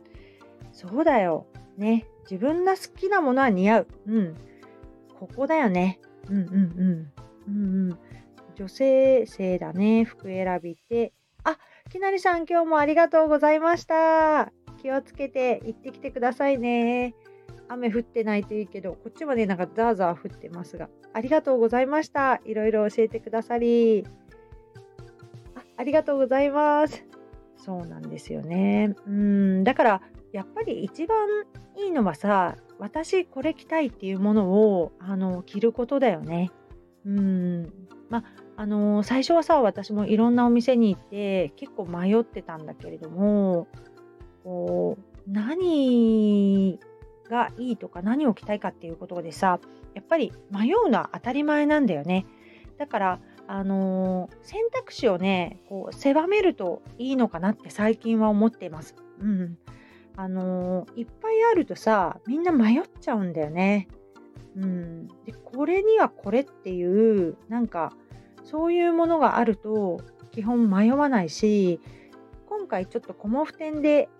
[0.73, 1.47] そうだよ。
[1.77, 3.87] ね、自分が好きなものは似合う。
[4.07, 4.37] うん、
[5.19, 6.01] ここだよね。
[6.29, 7.13] うんうんうん。
[7.49, 7.99] うんうん、
[8.55, 10.05] 女性性だね。
[10.05, 11.13] 服選びて。
[11.45, 11.59] あ、
[11.89, 14.53] きなりさん今日もありがとうございました。
[14.81, 17.15] 気をつけて行ってきてくださいね。
[17.69, 22.41] 雨降ってないといいけど、こっちまでなんかザーザー降ってますが、ありがとうございました。
[22.45, 24.07] いろいろ教えてくださり。
[25.55, 27.05] あありがとうございます。
[27.57, 28.95] そうなんですよね。
[29.07, 30.03] うん、だから
[30.33, 31.17] やっぱり一番
[31.77, 36.51] いいのはさ、私これ着たいっていうものをあの着ることだよね。
[37.05, 37.73] うん、
[38.09, 38.25] ま
[38.57, 43.69] あの最初はさ私もいろんなお店に行って結構迷ってたんだけれども
[44.45, 46.79] こう何
[47.31, 49.61] がいいとか何を着たいかっていうことでさ
[49.95, 52.27] やっぱり迷うのは当たり前なんだよね。
[52.77, 58.95] だからあの、選択肢をねこう狭めるといいのかなって最近は思っています。
[59.21, 59.59] うん、
[60.21, 63.89] あのー、いっぱいあるとさみんな迷っちゃうんだよね。
[64.55, 67.95] うん、でこれにはこれっていうなんか
[68.45, 71.81] そういうものがあると基本迷わないし
[72.49, 74.11] 今回ちょっとコモフ店で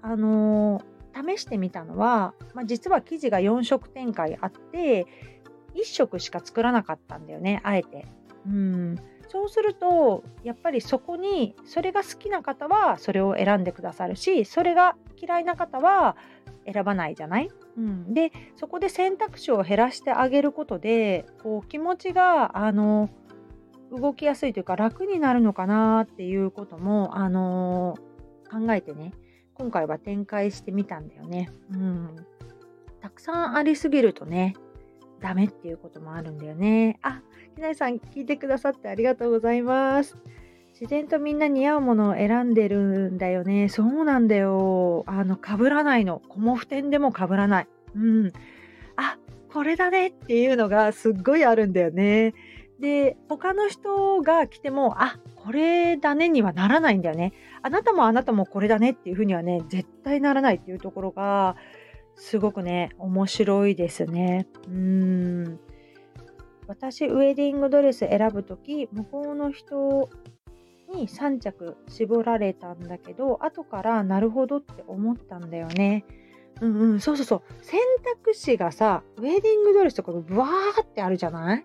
[0.00, 5.06] あのー、試してみたのは、まあ、実は生地が4色展開あって
[5.74, 8.06] 1色しか作らなかったんだよねあえて。
[8.46, 8.96] うん
[9.32, 16.16] そうするとやっぱりそこにそれが好きな方はそれを選んでくださるしそれが嫌いな方は
[16.70, 23.08] 選ばないじゃない、うん、でそこで選択肢を減らしてあげることでこう気持ちがあの
[23.92, 27.96] 動きやすいというか楽になるのかなっていうことも、あの、
[28.50, 29.12] 考えてね
[29.54, 31.50] 今回は展開してみたんだよね。
[31.70, 32.16] うん。
[33.00, 34.54] たくさんありすぎるとね、
[35.20, 36.98] ダメっていうこともあるんだよね。
[37.02, 37.22] あ、
[37.52, 40.16] きなりさん聞いてくださってありがとうございます。
[40.72, 43.68] 自然とみんな似合うものを選んでるんだよね。
[43.68, 45.04] そうなんだよ。
[45.06, 46.20] あの、被らないの。
[46.28, 47.68] コモフ店でも被らない。
[47.94, 48.32] うん。
[48.96, 49.18] あ、
[49.52, 52.34] これだねっていうのがすっごいあるんだよね。
[52.80, 57.32] で、他の人が来ても、あ、これだねにはならないんだよね。
[57.62, 61.56] あなたもあなたもこれだねっていうふうにはね、絶対ならないっていうところが、
[62.16, 64.46] すごくね、面白いですね。
[64.68, 65.60] うん。
[66.66, 70.08] 私、ウェディングドレス選ぶとき、向こうの人
[70.94, 76.04] に3着絞られたんだけど、後からなるほどって思ったんだよね。
[76.60, 77.42] うんうん、そうそうそう。
[77.62, 81.64] 選択肢がさ、ウェディングドレスとかブワーってあるじゃない？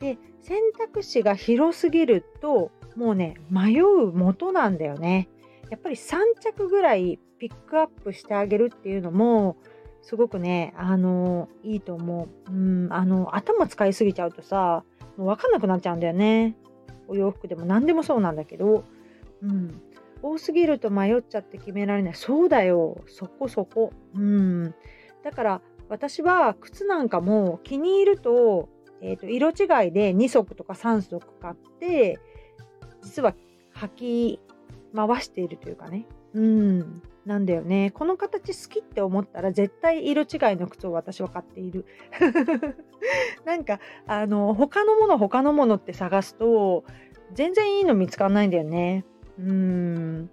[0.00, 5.28] で、選択肢が広すぎると、もうね、迷う元なんだよね。
[5.70, 9.56] やっぱり3着ぐらいピックアップしてあげるっていうのも
[10.04, 12.52] すごくねあのいいと思う。
[12.52, 14.84] うんあの頭使いすぎちゃうとさ
[15.16, 16.56] もう分かんなくなっちゃうんだよね。
[17.08, 18.84] お洋服でも何でもそうなんだけど、
[19.42, 19.80] うん、
[20.22, 22.14] 多すぎると迷っちゃって決められない。
[22.14, 23.92] そうだよそこそこ。
[24.14, 24.74] うん、
[25.22, 28.68] だから私は靴なんかも気に入ると,、
[29.00, 32.18] えーと、色違いで2足とか3足買って
[33.02, 33.34] 実は
[33.74, 34.40] 履き
[34.94, 36.06] 回しているというかね。
[36.34, 37.02] うん。
[37.26, 37.90] なんだよね。
[37.90, 41.86] この形好きって思ったら絶対色違いの靴を私は買っている。
[43.44, 46.84] なんか、あの、他のもの他のものって探すと
[47.32, 49.04] 全然いいの見つかんないんだよね。
[49.38, 50.30] うん。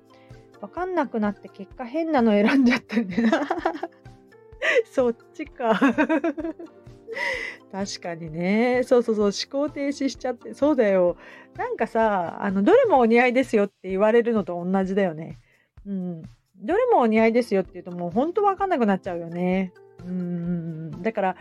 [0.59, 3.31] わかんなくなって結果変なの選んじゃったんだな。
[4.91, 5.79] そっちか。
[7.71, 8.81] 確かにね。
[8.83, 9.25] そうそうそう。
[9.25, 10.53] 思考停止しちゃって。
[10.53, 11.17] そうだよ。
[11.55, 15.39] なんかさ、あの、どれもお似合いですよって言われるのと同じだよね。
[15.85, 16.21] うん。
[16.61, 19.73] どれもお似合いですよって言うともうほんとわかんなくなっちゃうよね。
[20.05, 21.01] うん。
[21.01, 21.35] だから、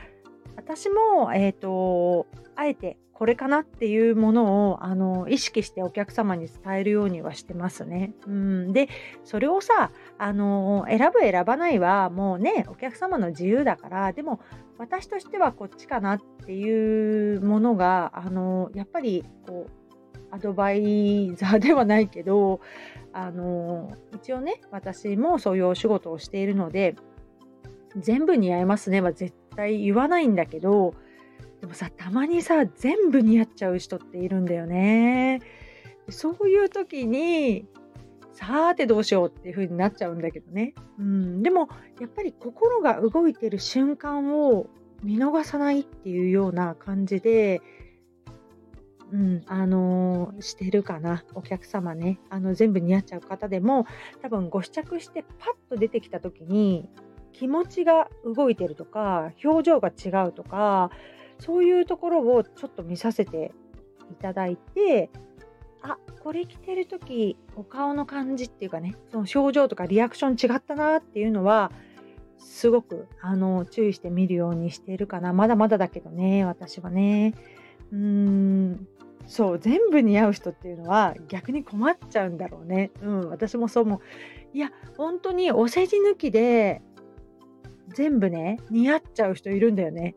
[0.57, 8.15] 私も、えっ、ー、と、あえてこれかなっていうものをあの意識してお客様に伝えるようにはしてますね。
[8.27, 8.89] うん、で
[9.25, 14.41] それをさあの選ぶ選ばないはもうねお客様の自由だからでも
[14.79, 19.80] 私としてはこっちかなっていうものがあのやっぱりこう
[20.31, 22.61] アドバイザーではないけど
[23.13, 26.97] あの一応ね私もそういうお仕事をしているので
[27.97, 30.95] 全部似合いますねは絶対言わないんだけど
[31.61, 35.41] でもさたまにさ全部似合っちゃう人っているんだよね。
[36.09, 37.67] そういう時に
[38.33, 40.75] さーてどうしようっていう風になっちゃうんだけどね。
[40.99, 41.69] うん、でも
[42.01, 44.67] やっぱり心が動いてる瞬間を
[45.03, 47.61] 見逃さないっていうような感じで、
[49.13, 51.25] うん、あのー、してるかな。
[51.35, 52.21] お客様ね。
[52.31, 53.87] あの、全部似合っちゃう方でも、
[54.23, 56.89] 多分ご試着してパッと出てきた時に、
[57.33, 60.91] 気持ちが動いてるとか、表情が違うとか、
[61.41, 63.53] そういうところをちょっと見させて
[64.11, 65.11] いただいて
[65.83, 71.73] あこれ着てる時お顔の感じっていうかねその表情とかリアクション違ったなっていうのは
[72.39, 77.35] すごくあの注意して見るようにしているかなまだまだだけどね私はね
[77.93, 78.89] うーん
[79.31, 84.01] そう全部似合う人っていうのは逆に困っちゃうんだろうねうん私もそう思う
[84.53, 86.83] いや本当にお世辞抜きで
[87.95, 90.17] 全部ね似合っちゃう人いるんだよね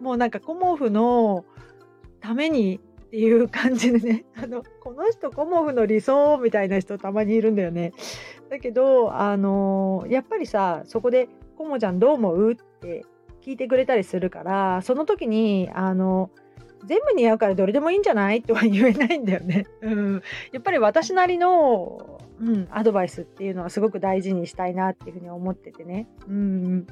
[0.00, 1.44] もうなんかコモフの
[2.20, 7.92] ためにっていう感じでね あのこの人コモフの理想みたいな人たまにいるんだよね。
[8.50, 11.28] だけどあのやっぱりさそこで
[11.58, 13.04] 「コモちゃんどう思う?」って
[13.40, 16.30] 聞いてくれたりするからその時にあの
[16.86, 18.42] 全部似合うからどれでもいいんじゃない？
[18.42, 19.66] とは言えないんだよね。
[19.82, 20.22] うん、
[20.52, 26.08] やっぱり私なりの、うん、アドバイスっていうのはすごく大事にしたいなっていうふうに思っててね。
[26.28, 26.86] うん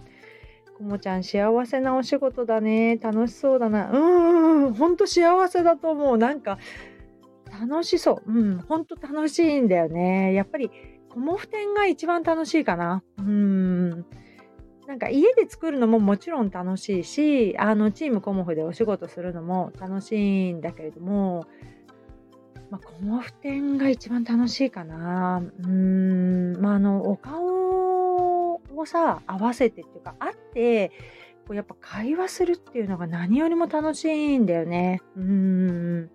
[0.79, 2.97] こもちゃん幸せなお仕事だね。
[2.97, 3.91] 楽しそうだな。
[3.93, 6.19] うん、ほんと幸せだと思う。
[6.19, 6.59] なんか、
[7.61, 8.33] 楽しそう。
[8.33, 10.33] うん、ほんと楽しいんだよね。
[10.33, 10.71] やっぱり、
[11.11, 13.03] コモフ店が一番楽しいかな。
[13.19, 14.07] うん。
[14.87, 21.47] なんか家で作るのももちろん楽しいし、あの、チームコモフでお仕事するのも楽しいんだけれども、
[22.71, 25.43] まあ、コモフ店が一番楽しいかな。
[25.61, 27.63] うーん、まあ、あの、お顔
[28.77, 30.89] をさ合わせてっていうか会って
[31.47, 35.01] こうやっぱ会話するっていうのが何よりも楽しいんだよね。
[35.17, 36.11] うん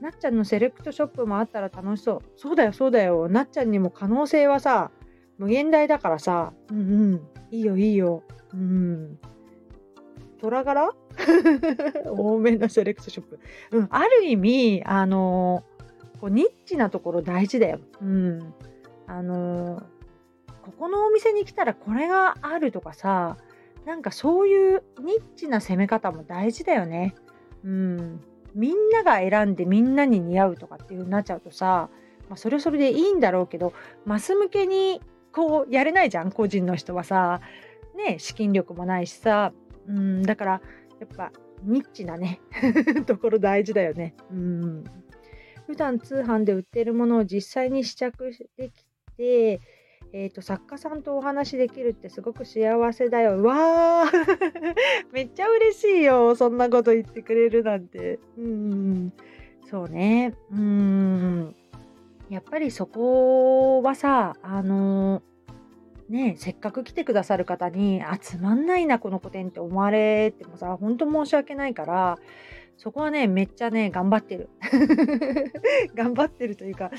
[0.00, 2.20] なっちゃんのセレクトショップもあったら楽しそう。
[2.34, 3.28] そうだよ、そうだよ。
[3.28, 4.90] なっちゃんにも可能性はさ、
[5.42, 6.82] 無限大だからさ、うんう
[7.16, 7.20] ん、
[7.50, 8.22] いいよ、いいよ。
[8.54, 9.18] うん。
[10.40, 10.92] 虎柄？
[12.06, 13.40] 多めのセレクトショップ。
[13.72, 17.80] うん、ある意味、あのー、こうニッチなところ大事だよ。
[18.00, 18.54] うん。
[19.08, 19.82] あのー、
[20.62, 23.36] ここのお店に来たらこれがあるとかさ
[23.84, 27.16] なんかそういうニッチな攻め方も大事だよね。
[27.64, 28.20] うん。
[28.54, 31.88] みんなが選んでみんなに似合うとかっていう風になっちゃうとさ、
[32.28, 33.72] まあ、それそれでいいんだろうけど
[34.06, 37.40] マス向けにこうやれないじゃん個人の人はさ。
[37.94, 39.52] ね資金力もないしさ。
[39.86, 40.50] うん、だから
[41.00, 41.32] やっぱ
[41.64, 42.40] ニッチなね
[43.06, 44.14] ところ大事だよね。
[44.30, 44.84] うん。
[45.66, 48.84] 普段通販で売ってるものを実際に試着でき
[49.16, 49.60] て
[50.14, 53.42] えーと、作家さんとお話できるってすごく幸せだよ。
[53.42, 54.74] わー
[55.10, 56.36] めっちゃ嬉しいよ。
[56.36, 58.18] そんなこと言ってくれるなんて。
[58.36, 59.12] うん。
[59.70, 60.34] そうね。
[60.50, 61.56] うん。
[62.32, 65.22] やっぱりそこはさ、あの
[66.08, 72.18] ねせっかく来てくださる方に、あ、つまんないな、この個展って思われてもさ、ほんと申し訳ないから、
[72.78, 74.48] そこはね、めっちゃね、頑張ってる。
[75.94, 76.90] 頑張ってるというか、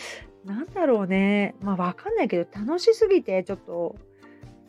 [0.46, 1.56] なんだろうね。
[1.62, 3.96] まあわかんないけど、楽しすぎてちょっと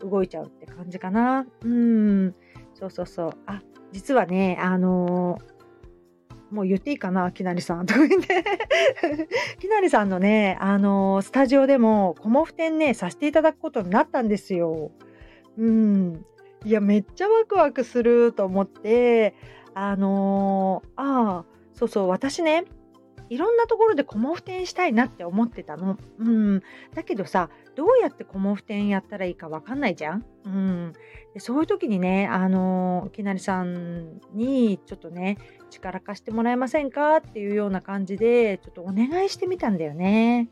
[0.00, 1.46] 動いちゃうって感じかな。
[1.62, 2.34] うん。
[2.72, 3.30] そうそうそう。
[3.44, 3.62] あ、
[3.92, 5.53] 実はね、あのー、
[6.54, 7.84] もう言っていいかな、きなりさん。
[7.84, 8.44] と言って。
[9.58, 14.92] きなりさんのね、あのー、スタジオでも、コモフ展ね、させていただくことになったんですよ。
[15.58, 16.24] うん。
[16.64, 19.34] いや、めっちゃワクワクすると思って、
[19.74, 21.44] あのー、ああ、
[21.74, 22.64] そうそう、私ね、
[23.30, 25.96] いろんなところでコモフ展したいなって思ってたの。
[26.18, 26.62] うん。
[26.94, 30.24] だけどさ、どうやってコモフ展やったらいいかわかんないじゃん。
[30.44, 30.92] うん。
[31.32, 35.38] でそういう時にね、あの、きなりさんにちょっとね、
[35.70, 40.48] 力貸してもらえませんかっていうような感じで、ちょっとお願いしてみたんだよね。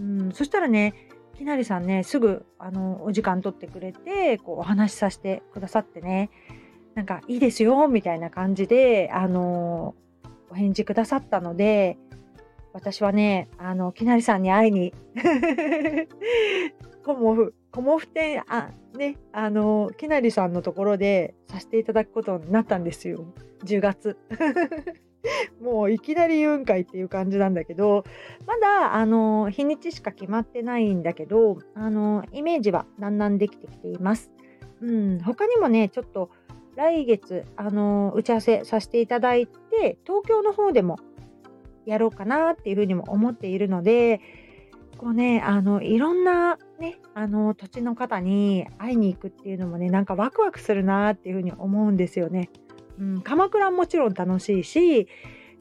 [0.00, 0.32] うん。
[0.32, 0.94] そしたらね、
[1.38, 6.30] きなりさんね、すぐ、あの、お時間取ってくれて、こう、お話しさせてくださってね、
[6.96, 9.94] なんか、いいですよ、みたいな感じで、あの、
[10.50, 11.96] お返事くださったので、
[12.72, 14.94] 私はね、あの、きなりさんに会いに
[17.04, 23.24] コモフ、コモフ店あねあのきなりさんのところでさせていただくことになったんですよ
[23.64, 24.16] 10月。
[25.60, 28.04] もういきなり言うんかいっていう感じなんだけど
[28.46, 34.30] まだあの日にちしか決まってないんだけどあのイメージはだんだんできてきています。
[34.80, 36.30] うん、他にもねちょっと
[36.76, 40.96] 来月あの打ち合わせさせていただいて東京の方でも
[41.90, 44.20] やろうかなっていうふうにも思っているので
[44.98, 52.50] こうねあのいろんなねあの土地の方に会いに行くっていうのもねなんかワクワクするなっていうふうに思うんですよね。
[52.98, 55.06] うん、鎌倉もちろん楽しいし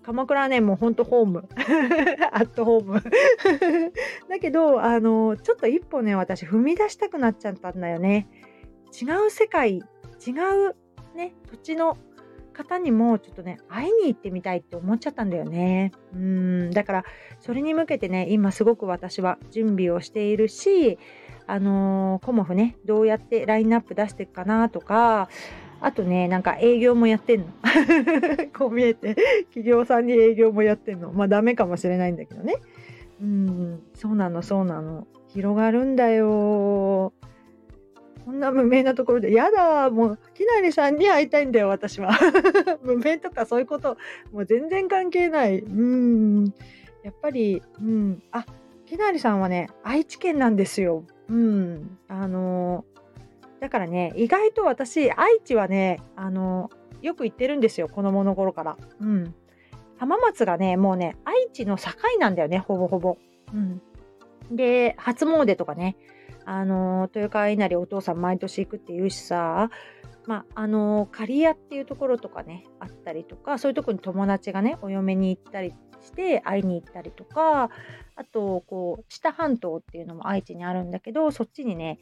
[0.01, 1.49] 鎌倉はねもうほんとホーム。
[2.31, 3.03] アットホーム。
[4.27, 8.27] だけどあのちょっと一歩ね私踏み出したくなっちゃったんだよね。
[8.99, 10.75] 違う世界違う
[11.15, 11.97] ね土地の
[12.57, 17.03] 方にもちょっとね会いに行ってみたいって思っちゃったんだよねうんだから
[17.39, 20.97] それに向けてね今すごく私は準備をしているし
[21.45, 25.29] あのー、コモフねどうやってラインナップ出していくかなとか
[25.79, 27.45] あとね、なんか営業もやってんの。
[28.57, 29.15] こう見えて、
[29.49, 31.11] 企業さんに営業もやってんの。
[31.11, 32.55] まあダメかもしれないんだけどね。
[33.21, 35.07] うん、そうなの、そうなの。
[35.27, 37.13] 広がるんだよ。
[38.27, 42.11] こんな無名なところで、やだ、もう、きなりさんに会いたいんだよ、私は。
[42.83, 43.95] 無名とかそういうこと、
[44.33, 45.59] もう全然関係ない。
[45.59, 46.53] うん。
[47.03, 48.21] やっぱり、うん。
[48.31, 48.45] あ、
[48.85, 51.05] きなりさんはね、愛知県なんですよ。
[51.29, 51.97] うん。
[52.09, 52.83] あの
[53.61, 56.69] だからね、意外と私、愛知はね、あの、
[57.01, 58.77] よく行ってるんですよ、子供の頃から。
[58.99, 59.33] うん。
[59.95, 63.17] 浜松がね、もうね、愛知の境なんだよね、ほぼほぼ。
[63.53, 63.81] うん。
[64.51, 65.95] で、初詣とかね、
[66.47, 69.69] あの、豊川稲荷お父さん毎年行くって言うしさ、
[70.25, 77.69] まあ、あの、刈谷っていうところとかね、あったりとか、そういうとこに友達がね、お嫁に行ったりして会いに行ったりとか、
[78.15, 81.99] あと、こう、知多半島っていうのも愛知にあるんだけど、そっちにね、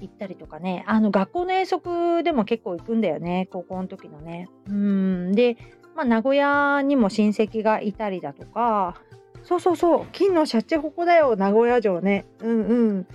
[0.00, 4.48] 行ったりとかね、あの学校の遠足でも結構行くんだよね、高校の時のね。
[4.68, 5.56] うん、で、
[5.94, 8.94] まあ、名古屋にも親戚がいたりだとか、
[9.48, 12.26] そうそうそう、金のシャチホコだよ、名古屋城ね。
[12.40, 13.06] うんうん。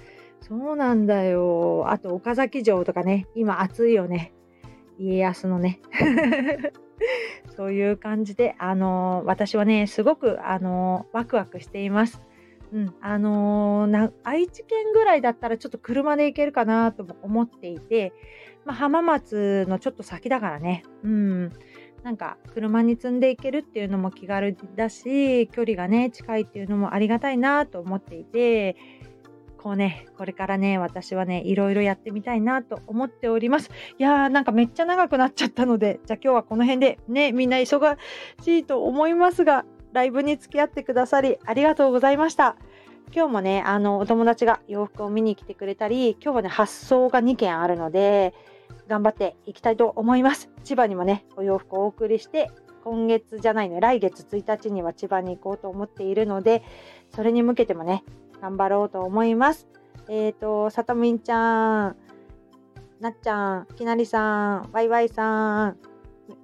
[0.42, 1.86] そうなんだよ。
[1.88, 4.34] あと、岡崎城とかね、今暑いよね。
[4.98, 5.80] 家康のね。
[7.56, 12.20] そういう感じで、あのー、私はね、すごく、あのー、ワクワクしています。
[12.72, 18.12] うん、あのー、愛知県ぐらいだったらちょっと車で行けるかなとも思っていて、
[18.66, 21.52] まあ、浜松のちょっと先だからね、うん、
[22.04, 28.76] なんか車に積んでいけるっていうのも気軽だし、距離がね、近いっていうのもありがたいなと思っていて、
[29.58, 33.72] こうね、これからね、私はね、いろいろやってみたいなと思っております。
[33.98, 37.98] いやー、なんかめっちゃ長くなっちゃったので、じゃあ今日はこの辺でね、みんな忙
[38.44, 42.58] しいと思いますが、ライブに付き合ってくださりありがとうございました。
[43.16, 48.34] 今日もね、あの、お友達が洋服を見に来てくれたり、今日はね、発送が2件あるので、
[48.88, 50.50] 頑張っていきたいと思います。
[50.64, 52.52] 千葉にもね、お洋服をお送りして、
[52.84, 56.64] 今月じゃないね、来月1日には千葉に行こうと思っているので、
[57.16, 58.04] それに向けてもね、
[58.42, 59.68] 頑張ろうと思います。
[60.10, 61.96] えっ、ー、と、さとみんちゃん、
[63.00, 65.78] なっちゃん、きなりさん、わいわいさん、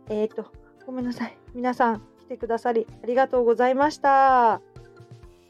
[0.10, 0.46] えっ、ー、と、
[0.86, 1.38] ごめんなさい。
[1.54, 4.62] 皆さん、来てくださりありがとうございました。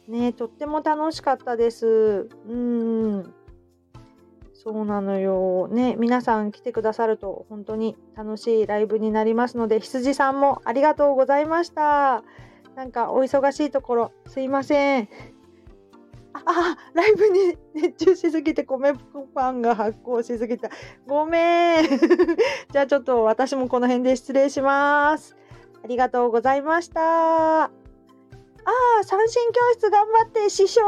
[0.07, 2.29] ねとっても楽しかったです。
[2.47, 3.33] うん。
[4.61, 5.69] そうなのよ。
[5.69, 12.23] ね、皆さん来てくださると本当に楽しいライブになりますので、羊さんもありがとうございました。
[12.75, 15.09] なんかお忙しいところすいません。
[16.33, 18.93] あ、あライブに熱中しすぎて米
[19.33, 20.69] パンが発酵しすぎた。
[21.07, 21.85] ごめん。
[21.87, 25.37] じゃあちょっと私もこの辺で失礼します。
[25.81, 27.78] ありがとうございました。
[28.69, 30.81] ああ、三振教室頑張って、師匠。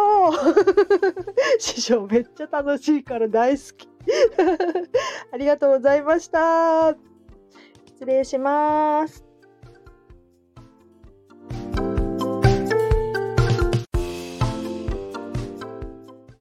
[1.60, 3.90] 師匠めっちゃ楽しいから大好き。
[5.32, 6.96] ありがとうございました。
[7.86, 9.31] 失礼します。